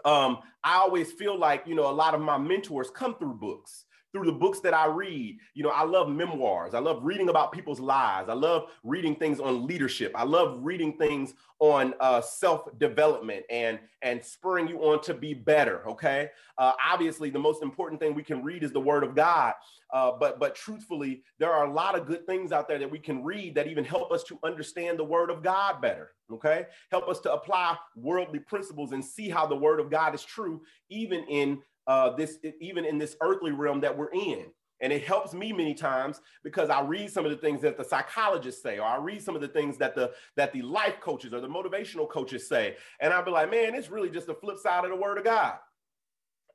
[0.04, 3.84] Um, I always feel like, you know, a lot of my mentors come through books
[4.14, 5.38] through the books that I read.
[5.54, 6.72] You know, I love memoirs.
[6.72, 8.28] I love reading about people's lives.
[8.28, 10.12] I love reading things on leadership.
[10.14, 15.86] I love reading things on uh, self-development and and spurring you on to be better.
[15.88, 16.28] Okay.
[16.58, 19.54] Uh, obviously, the most important thing we can read is the Word of God.
[19.92, 22.98] Uh, but but truthfully, there are a lot of good things out there that we
[22.98, 26.12] can read that even help us to understand the Word of God better.
[26.32, 30.24] Okay, help us to apply worldly principles and see how the Word of God is
[30.24, 34.46] true, even in uh, this even in this earthly realm that we're in.
[34.80, 37.84] And it helps me many times because I read some of the things that the
[37.84, 41.32] psychologists say, or I read some of the things that the that the life coaches
[41.32, 44.58] or the motivational coaches say, and I'll be like, man, it's really just the flip
[44.58, 45.54] side of the word of God.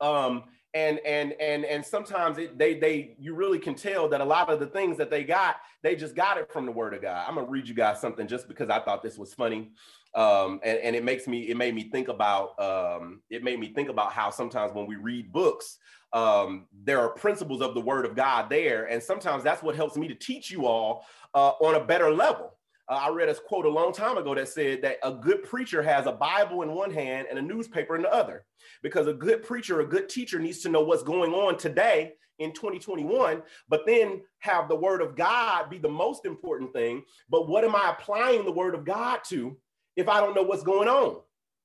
[0.00, 4.24] Um, and and and and sometimes it, they they you really can tell that a
[4.24, 7.02] lot of the things that they got, they just got it from the word of
[7.02, 7.24] God.
[7.26, 9.72] I'm gonna read you guys something just because I thought this was funny
[10.14, 13.72] um, and, and it makes me it made me think about um, it made me
[13.72, 15.78] think about how sometimes when we read books
[16.12, 19.96] um, there are principles of the word of god there and sometimes that's what helps
[19.96, 21.04] me to teach you all
[21.34, 22.56] uh, on a better level
[22.90, 25.80] Uh, I read a quote a long time ago that said that a good preacher
[25.80, 28.44] has a Bible in one hand and a newspaper in the other.
[28.82, 32.52] Because a good preacher, a good teacher needs to know what's going on today in
[32.52, 37.04] 2021, but then have the word of God be the most important thing.
[37.28, 39.56] But what am I applying the word of God to
[40.00, 41.20] if I don't know what's going on?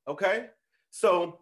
[0.07, 0.47] Okay.
[0.91, 1.39] So,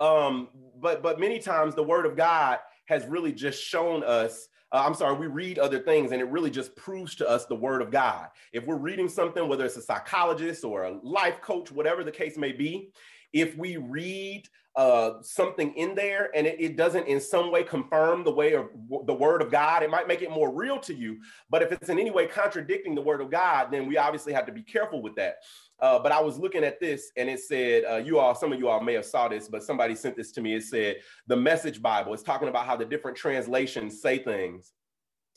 [0.00, 0.48] um,
[0.80, 4.94] but but many times the word of God has really just shown us uh, I'm
[4.94, 7.92] sorry, we read other things and it really just proves to us the word of
[7.92, 8.26] God.
[8.52, 12.36] If we're reading something, whether it's a psychologist or a life coach, whatever the case
[12.36, 12.90] may be,
[13.32, 18.24] if we read uh, something in there and it, it, doesn't in some way confirm
[18.24, 18.66] the way of
[19.06, 21.18] the word of God, it might make it more real to you.
[21.48, 24.46] But if it's in any way contradicting the word of God, then we obviously have
[24.46, 25.36] to be careful with that.
[25.78, 28.58] Uh, but I was looking at this and it said, uh, you all, some of
[28.58, 30.54] you all may have saw this, but somebody sent this to me.
[30.54, 30.96] It said,
[31.28, 32.12] the message Bible.
[32.12, 34.72] It's talking about how the different translations say things.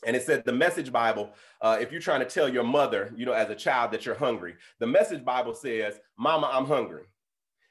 [0.06, 1.30] And it said the message Bible,
[1.60, 4.14] uh, if you're trying to tell your mother, you know, as a child that you're
[4.14, 7.04] hungry, the message Bible says, Mama, I'm hungry.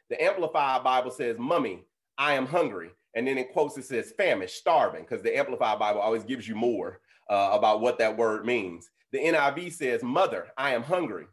[0.10, 1.86] The Amplified Bible says, Mummy,
[2.18, 2.91] I am hungry.
[3.16, 6.55] And then in quotes, it says famished, starving, because the Amplified Bible always gives you
[6.55, 8.89] more uh, about what that word means.
[9.12, 11.26] The NIV says, Mother, I am hungry.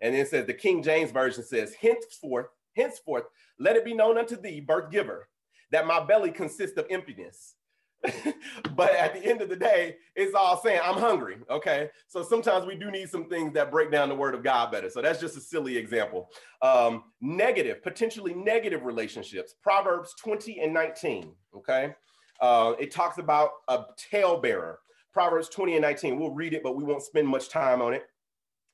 [0.00, 2.46] And then it says the King James Version says, henceforth,
[2.76, 3.24] henceforth,
[3.58, 5.28] let it be known unto thee, birth giver,
[5.72, 7.54] that my belly consists of emptiness.
[8.76, 11.38] but at the end of the day, it's all saying, I'm hungry.
[11.50, 11.90] Okay.
[12.06, 14.88] So sometimes we do need some things that break down the word of God better.
[14.88, 16.30] So that's just a silly example.
[16.62, 19.54] Um, negative, potentially negative relationships.
[19.62, 21.32] Proverbs 20 and 19.
[21.56, 21.94] Okay.
[22.40, 24.76] Uh, it talks about a talebearer.
[25.12, 26.18] Proverbs 20 and 19.
[26.18, 28.04] We'll read it, but we won't spend much time on it.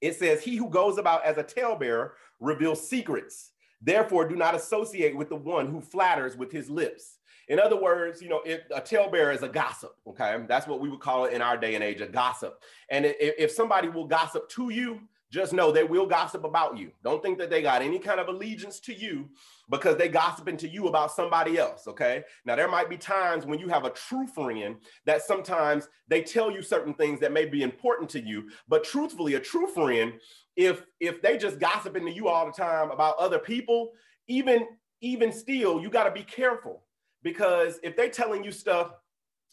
[0.01, 3.53] It says, He who goes about as a talebearer reveals secrets.
[3.81, 7.19] Therefore, do not associate with the one who flatters with his lips.
[7.49, 10.39] In other words, you know, if a talebearer is a gossip, okay?
[10.49, 12.63] That's what we would call it in our day and age, a gossip.
[12.89, 15.01] And if, if somebody will gossip to you,
[15.35, 16.93] just know they will gossip about you.
[17.03, 19.29] Don't think that they got any kind of allegiance to you
[19.69, 22.23] because they gossiping to you about somebody else, okay?
[22.45, 24.77] Now there might be times when you have a true friend
[25.07, 29.35] that sometimes they tell you certain things that may be important to you, but truthfully
[29.35, 30.13] a true friend
[30.57, 33.91] if if they just gossiping to you all the time about other people,
[34.29, 34.69] even
[35.01, 36.84] even still you got to be careful
[37.25, 38.93] because if they're telling you stuff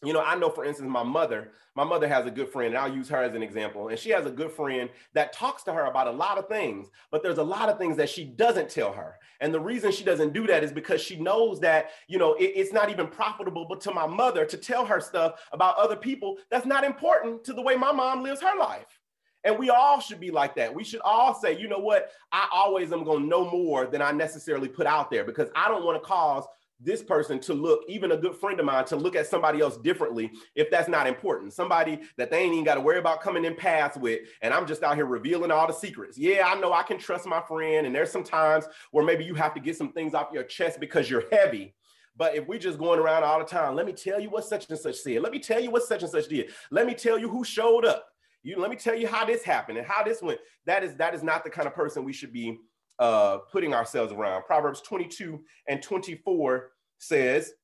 [0.04, 2.78] you know, I know, for instance, my mother, my mother has a good friend, and
[2.78, 3.88] I'll use her as an example.
[3.88, 6.88] And she has a good friend that talks to her about a lot of things,
[7.12, 9.16] but there's a lot of things that she doesn't tell her.
[9.40, 12.52] And the reason she doesn't do that is because she knows that, you know, it,
[12.56, 16.36] it's not even profitable, but to my mother to tell her stuff about other people
[16.50, 18.98] that's not important to the way my mom lives her life.
[19.44, 20.72] And we all should be like that.
[20.72, 22.10] We should all say, you know what?
[22.30, 25.68] I always am going to know more than I necessarily put out there because I
[25.68, 26.44] don't want to cause
[26.82, 29.76] this person to look, even a good friend of mine, to look at somebody else
[29.76, 31.52] differently if that's not important.
[31.52, 34.20] Somebody that they ain't even got to worry about coming in paths with.
[34.42, 36.18] And I'm just out here revealing all the secrets.
[36.18, 37.86] Yeah, I know I can trust my friend.
[37.86, 40.80] And there's some times where maybe you have to get some things off your chest
[40.80, 41.74] because you're heavy.
[42.16, 44.68] But if we're just going around all the time, let me tell you what such
[44.68, 45.22] and such said.
[45.22, 46.50] Let me tell you what such and such did.
[46.70, 48.06] Let me tell you who showed up.
[48.42, 50.40] You let me tell you how this happened and how this went.
[50.66, 52.58] That is that is not the kind of person we should be
[53.02, 54.44] uh, putting ourselves around.
[54.44, 57.54] Proverbs 22 and 24 says,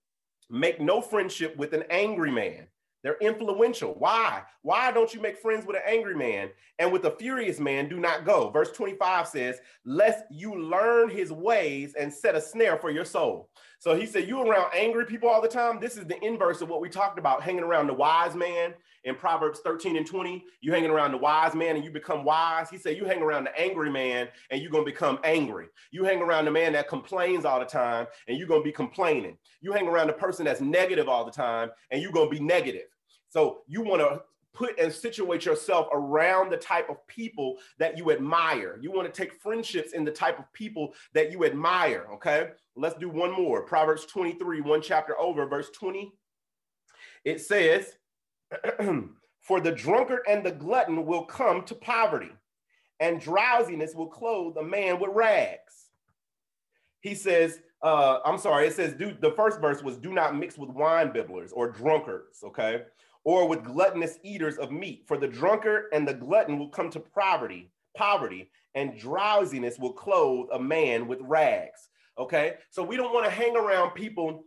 [0.50, 2.66] Make no friendship with an angry man.
[3.04, 3.94] They're influential.
[3.96, 4.42] Why?
[4.62, 6.48] Why don't you make friends with an angry man
[6.80, 8.50] and with a furious man do not go?
[8.50, 13.48] Verse 25 says, Lest you learn his ways and set a snare for your soul.
[13.78, 15.78] So he said, You around angry people all the time.
[15.78, 18.74] This is the inverse of what we talked about hanging around the wise man
[19.04, 20.44] in Proverbs 13 and 20.
[20.60, 22.70] You hanging around the wise man and you become wise.
[22.70, 25.66] He said, You hang around the angry man and you're going to become angry.
[25.90, 28.72] You hang around the man that complains all the time and you're going to be
[28.72, 29.36] complaining.
[29.60, 32.44] You hang around the person that's negative all the time and you're going to be
[32.44, 32.88] negative.
[33.28, 34.22] So you want to
[34.54, 38.78] put and situate yourself around the type of people that you admire.
[38.80, 42.06] You want to take friendships in the type of people that you admire.
[42.14, 42.48] Okay.
[42.74, 43.62] Let's do one more.
[43.62, 46.12] Proverbs 23, one chapter over, verse 20.
[47.24, 47.94] It says,
[49.40, 52.32] For the drunkard and the glutton will come to poverty,
[53.00, 55.90] and drowsiness will clothe a man with rags.
[57.00, 60.58] He says, uh, I'm sorry, it says, do, the first verse was, do not mix
[60.58, 62.82] with wine bibblers or drunkards, okay?
[63.24, 67.00] Or with gluttonous eaters of meat, for the drunkard and the glutton will come to
[67.00, 71.88] poverty, poverty, and drowsiness will clothe a man with rags.
[72.18, 74.44] Okay, so we don't want to hang around people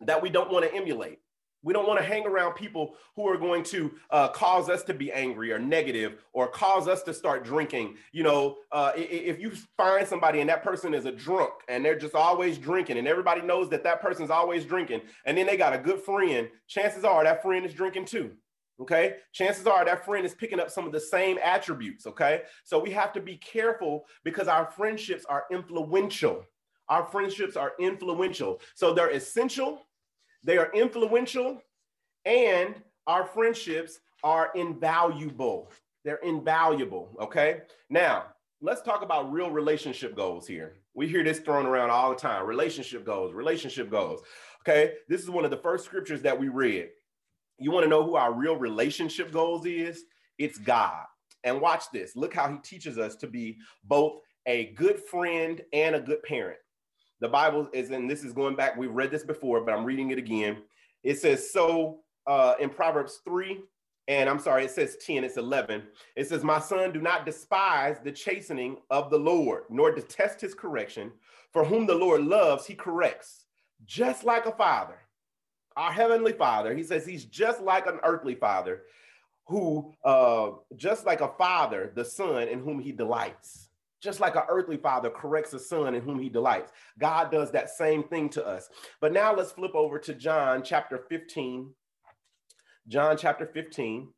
[0.00, 1.20] that we don't want to emulate.
[1.62, 4.94] We don't want to hang around people who are going to uh, cause us to
[4.94, 7.96] be angry or negative or cause us to start drinking.
[8.12, 11.98] You know, uh, if you find somebody and that person is a drunk and they're
[11.98, 15.74] just always drinking and everybody knows that that person's always drinking and then they got
[15.74, 18.30] a good friend, chances are that friend is drinking too.
[18.80, 19.16] Okay.
[19.32, 22.06] Chances are that friend is picking up some of the same attributes.
[22.06, 22.42] Okay.
[22.64, 26.44] So we have to be careful because our friendships are influential.
[26.88, 28.60] Our friendships are influential.
[28.74, 29.86] So they're essential,
[30.42, 31.62] they are influential,
[32.24, 32.74] and
[33.06, 35.70] our friendships are invaluable.
[36.04, 37.16] They're invaluable.
[37.20, 37.62] Okay.
[37.88, 38.24] Now,
[38.60, 40.76] let's talk about real relationship goals here.
[40.94, 44.22] We hear this thrown around all the time relationship goals, relationship goals.
[44.62, 44.94] Okay.
[45.08, 46.88] This is one of the first scriptures that we read.
[47.58, 50.04] You want to know who our real relationship goals is?
[50.38, 51.04] It's God.
[51.44, 52.16] And watch this.
[52.16, 56.58] Look how he teaches us to be both a good friend and a good parent.
[57.20, 60.10] The Bible is, and this is going back, we've read this before, but I'm reading
[60.10, 60.58] it again.
[61.02, 63.60] It says, So uh, in Proverbs 3,
[64.08, 65.82] and I'm sorry, it says 10, it's 11.
[66.16, 70.54] It says, My son, do not despise the chastening of the Lord, nor detest his
[70.54, 71.12] correction.
[71.52, 73.46] For whom the Lord loves, he corrects,
[73.84, 74.98] just like a father.
[75.76, 78.82] Our heavenly father, he says he's just like an earthly father,
[79.46, 83.69] who, uh, just like a father, the son in whom he delights.
[84.02, 86.72] Just like an earthly father corrects a son in whom he delights.
[86.98, 88.68] God does that same thing to us.
[89.00, 91.74] But now let's flip over to John chapter 15,
[92.88, 94.08] John chapter 15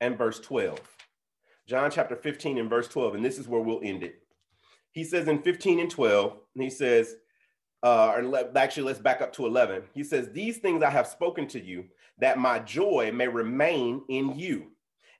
[0.00, 0.78] and verse 12.
[1.66, 4.20] John chapter 15 and verse 12, and this is where we'll end it.
[4.92, 7.16] He says in 15 and 12, and he says,
[7.82, 9.82] uh, or let, actually, let's back up to 11.
[9.94, 11.84] He says, These things I have spoken to you,
[12.18, 14.72] that my joy may remain in you,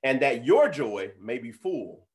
[0.03, 2.08] and that your joy may be full.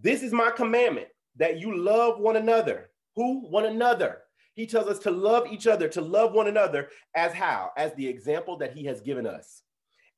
[0.00, 2.90] This is my commandment, that you love one another.
[3.16, 3.40] Who?
[3.48, 4.22] One another
[4.54, 7.70] he tells us to love each other, to love one another as how?
[7.76, 9.62] As the example that he has given us.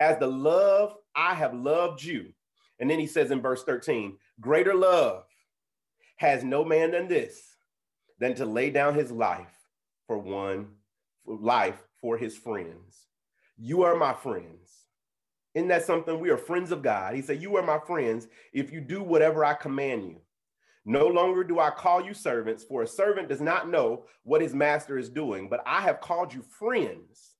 [0.00, 2.32] As the love I have loved you.
[2.80, 5.24] And then he says in verse 13, greater love
[6.16, 7.42] has no man than this,
[8.18, 9.54] than to lay down his life
[10.06, 10.68] for one
[11.26, 13.06] life for his friends.
[13.56, 14.63] You are my friends.
[15.54, 16.18] Isn't that something?
[16.18, 17.14] We are friends of God.
[17.14, 20.20] He said, You are my friends if you do whatever I command you.
[20.84, 24.54] No longer do I call you servants, for a servant does not know what his
[24.54, 27.36] master is doing, but I have called you friends.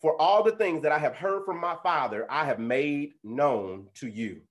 [0.00, 3.88] For all the things that I have heard from my Father, I have made known
[3.94, 4.42] to you.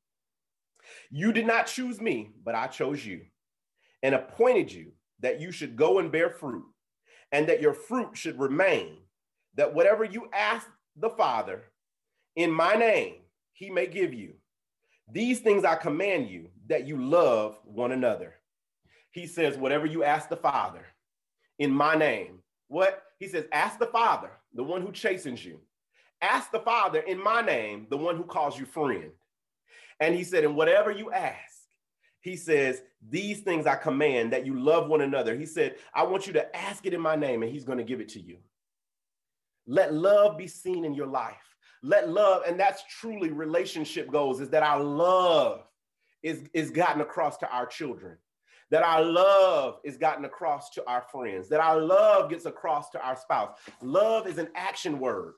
[1.09, 3.21] You did not choose me, but I chose you
[4.03, 4.91] and appointed you
[5.21, 6.65] that you should go and bear fruit,
[7.31, 8.97] and that your fruit should remain,
[9.55, 11.63] that whatever you ask the Father
[12.35, 13.15] in my name,
[13.53, 14.33] he may give you.
[15.11, 18.35] These things I command you that you love one another.
[19.11, 20.85] He says, whatever you ask the Father
[21.59, 23.03] in my name, what?
[23.19, 25.61] He says, ask the Father, the one who chastens you.
[26.21, 29.11] Ask the Father in my name, the one who calls you friend.
[29.99, 31.53] And he said, and whatever you ask,
[32.19, 35.35] he says, these things I command that you love one another.
[35.35, 37.83] He said, I want you to ask it in my name, and he's going to
[37.83, 38.37] give it to you.
[39.67, 41.54] Let love be seen in your life.
[41.83, 45.63] Let love, and that's truly relationship goals, is that our love
[46.23, 48.17] is, is gotten across to our children,
[48.71, 53.05] that our love is gotten across to our friends, that our love gets across to
[53.05, 53.57] our spouse.
[53.81, 55.33] Love is an action word.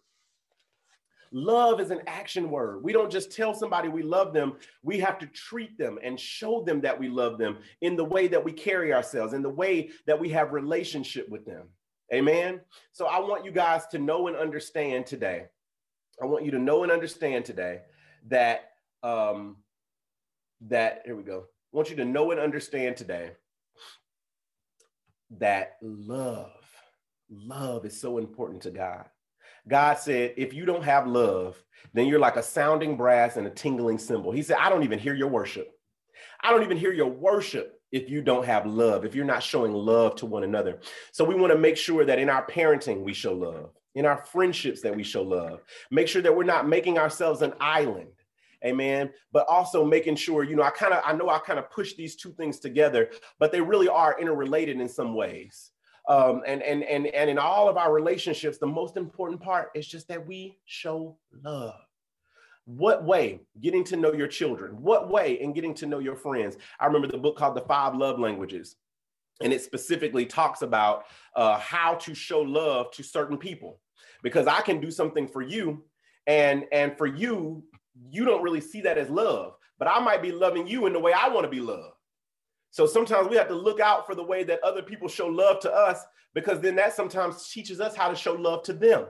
[1.33, 2.81] Love is an action word.
[2.81, 4.53] We don't just tell somebody we love them.
[4.81, 8.29] We have to treat them and show them that we love them in the way
[8.29, 11.67] that we carry ourselves, in the way that we have relationship with them.
[12.13, 12.61] Amen.
[12.93, 15.47] So I want you guys to know and understand today.
[16.21, 17.81] I want you to know and understand today
[18.27, 18.71] that
[19.03, 19.57] um,
[20.61, 21.45] that, here we go.
[21.73, 23.31] I want you to know and understand today
[25.37, 26.51] that love,
[27.29, 29.05] love is so important to God.
[29.67, 31.61] God said, if you don't have love,
[31.93, 34.31] then you're like a sounding brass and a tingling cymbal.
[34.31, 35.71] He said, I don't even hear your worship.
[36.41, 39.73] I don't even hear your worship if you don't have love, if you're not showing
[39.73, 40.79] love to one another.
[41.11, 44.17] So we want to make sure that in our parenting, we show love, in our
[44.17, 45.63] friendships, that we show love.
[45.89, 48.11] Make sure that we're not making ourselves an island.
[48.63, 49.11] Amen.
[49.31, 51.93] But also making sure you know i kind of i know i kind of push
[51.93, 55.71] these two things together but they really are interrelated in some ways.
[56.07, 59.87] Um, and and and and in all of our relationships the most important part is
[59.87, 61.75] just that we show love.
[62.65, 64.81] What way getting to know your children?
[64.81, 66.57] What way in getting to know your friends?
[66.79, 68.75] I remember the book called the five love languages
[69.41, 73.79] and it specifically talks about uh, how to show love to certain people
[74.23, 75.83] because i can do something for you
[76.27, 77.63] and and for you
[78.09, 80.99] you don't really see that as love, but I might be loving you in the
[80.99, 81.95] way I want to be loved.
[82.71, 85.59] So sometimes we have to look out for the way that other people show love
[85.61, 86.03] to us
[86.33, 89.05] because then that sometimes teaches us how to show love to them.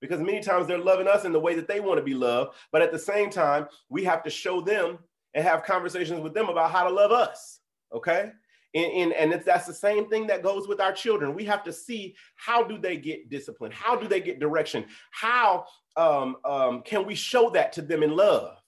[0.00, 2.54] Because many times they're loving us in the way that they want to be loved,
[2.70, 4.98] but at the same time, we have to show them
[5.34, 7.60] and have conversations with them about how to love us.
[7.92, 8.30] Okay?
[8.74, 11.34] And, and, and that's the same thing that goes with our children.
[11.34, 13.72] We have to see how do they get discipline?
[13.72, 14.84] How do they get direction?
[15.10, 18.58] How um, um, can we show that to them in love?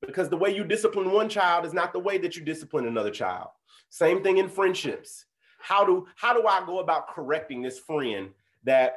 [0.00, 3.10] Because the way you discipline one child is not the way that you discipline another
[3.10, 3.48] child.
[3.90, 5.26] Same thing in friendships.
[5.60, 8.30] How do how do I go about correcting this friend
[8.64, 8.96] that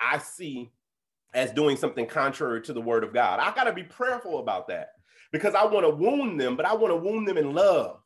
[0.00, 0.72] I see
[1.34, 3.38] as doing something contrary to the word of God?
[3.38, 4.92] I got to be prayerful about that
[5.30, 8.00] because I want to wound them, but I want to wound them in love.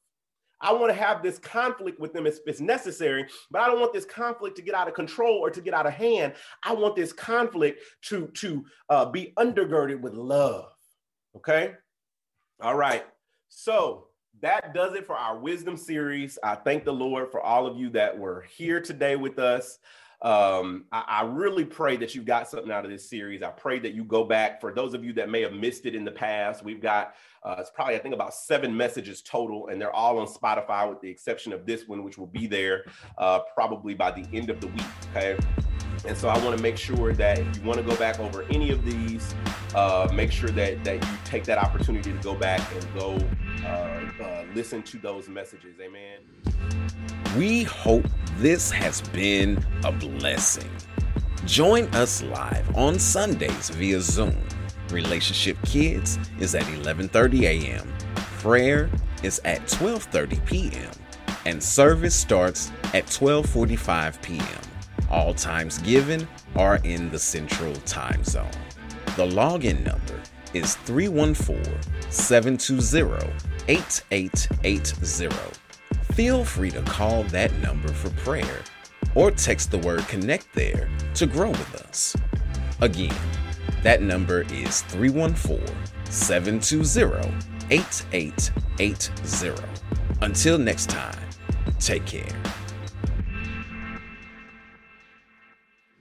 [0.61, 3.93] I want to have this conflict with them if it's necessary, but I don't want
[3.93, 6.35] this conflict to get out of control or to get out of hand.
[6.63, 10.73] I want this conflict to, to uh, be undergirded with love.
[11.37, 11.73] Okay.
[12.61, 13.05] All right.
[13.49, 14.09] So
[14.43, 16.39] that does it for our wisdom series.
[16.43, 19.79] I thank the Lord for all of you that were here today with us.
[20.23, 23.43] Um, I, I, really pray that you got something out of this series.
[23.43, 24.61] I pray that you go back.
[24.61, 27.57] For those of you that may have missed it in the past, we've got uh,
[27.59, 31.09] it's probably I think about seven messages total, and they're all on Spotify with the
[31.09, 32.85] exception of this one, which will be there
[33.17, 34.85] uh, probably by the end of the week.
[35.17, 35.39] Okay.
[36.07, 38.43] And so I want to make sure that if you want to go back over
[38.51, 39.35] any of these,
[39.75, 43.19] uh, make sure that that you take that opportunity to go back and go
[43.65, 43.69] uh,
[44.23, 45.77] uh, listen to those messages.
[45.81, 46.21] Amen.
[47.37, 48.07] We hope
[48.39, 50.71] this has been a blessing.
[51.47, 54.37] Join us live on Sundays via Zoom.
[54.91, 57.93] Relationship Kids is at 11:30 a.m.
[58.41, 58.91] Prayer
[59.23, 60.91] is at 12:30 p.m.
[61.47, 64.47] and service starts at 12:45 p.m.
[65.11, 68.51] All times given are in the Central Time Zone.
[69.17, 70.21] The login number
[70.55, 71.63] is 314
[72.11, 75.29] 720 8880.
[76.15, 78.63] Feel free to call that number for prayer
[79.15, 82.17] or text the word connect there to grow with us.
[82.81, 83.15] Again,
[83.83, 85.67] that number is 314
[86.05, 87.33] 720
[87.71, 89.63] 8880.
[90.21, 91.17] Until next time,
[91.79, 92.27] take care.